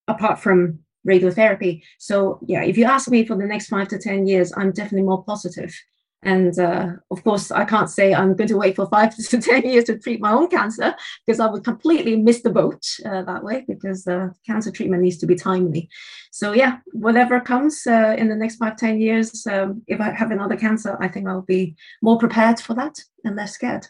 apart 0.07 0.39
from 0.39 0.81
radiotherapy. 1.09 1.83
So 1.99 2.41
yeah 2.47 2.63
if 2.63 2.77
you 2.77 2.85
ask 2.85 3.11
me 3.11 3.25
for 3.25 3.37
the 3.37 3.47
next 3.47 3.69
five 3.69 3.89
to 3.89 3.99
ten 3.99 4.27
years 4.27 4.53
i'm 4.55 4.73
definitely 4.73 5.09
more 5.09 5.25
positive 5.25 5.75
and 6.23 6.59
uh, 6.59 6.93
of 7.11 7.23
course, 7.23 7.51
I 7.51 7.65
can't 7.65 7.89
say 7.89 8.13
I'm 8.13 8.35
going 8.35 8.49
to 8.49 8.57
wait 8.57 8.77
for 8.77 8.87
five 8.87 9.15
to 9.29 9.41
10 9.41 9.63
years 9.63 9.85
to 9.85 9.99
treat 9.99 10.21
my 10.21 10.33
own 10.33 10.49
cancer 10.49 10.95
because 11.25 11.41
I 11.41 11.47
would 11.47 11.65
completely 11.65 12.17
miss 12.17 12.43
the 12.43 12.51
boat 12.51 12.85
uh, 13.07 13.23
that 13.23 13.45
way 13.45 13.65
because 13.69 14.07
uh, 14.07 14.29
cancer 14.47 14.71
treatment 14.71 15.03
needs 15.03 15.19
to 15.19 15.27
be 15.27 15.37
timely. 15.37 15.89
So, 16.33 16.53
yeah, 16.53 16.79
whatever 16.93 17.41
comes 17.41 17.87
uh, 17.87 18.17
in 18.19 18.29
the 18.29 18.37
next 18.37 18.57
five 18.57 18.77
ten 18.77 19.01
years, 19.01 19.47
um, 19.47 19.83
if 19.87 20.01
I 20.01 20.11
have 20.11 20.31
another 20.31 20.57
cancer, 20.57 20.97
I 21.01 21.09
think 21.09 21.29
I'll 21.29 21.43
be 21.43 21.77
more 22.03 22.19
prepared 22.19 22.59
for 22.61 22.75
that 22.75 22.99
and 23.25 23.37
less 23.37 23.53
scared. 23.53 23.87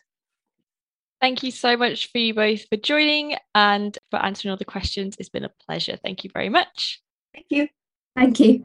Thank 1.21 1.43
you 1.43 1.51
so 1.51 1.77
much 1.77 2.13
for 2.13 2.19
you 2.19 2.33
both 2.33 2.69
for 2.69 2.77
joining 2.77 3.37
and 3.55 3.99
for 4.11 4.25
answering 4.25 4.51
all 4.51 4.57
the 4.57 4.65
questions. 4.65 5.17
It's 5.19 5.29
been 5.29 5.45
a 5.45 5.51
pleasure. 5.67 5.99
Thank 6.03 6.23
you 6.23 6.31
very 6.33 6.49
much. 6.49 7.01
Thank 7.35 7.47
you. 7.51 7.69
Thank 8.15 8.39
you. 8.41 8.65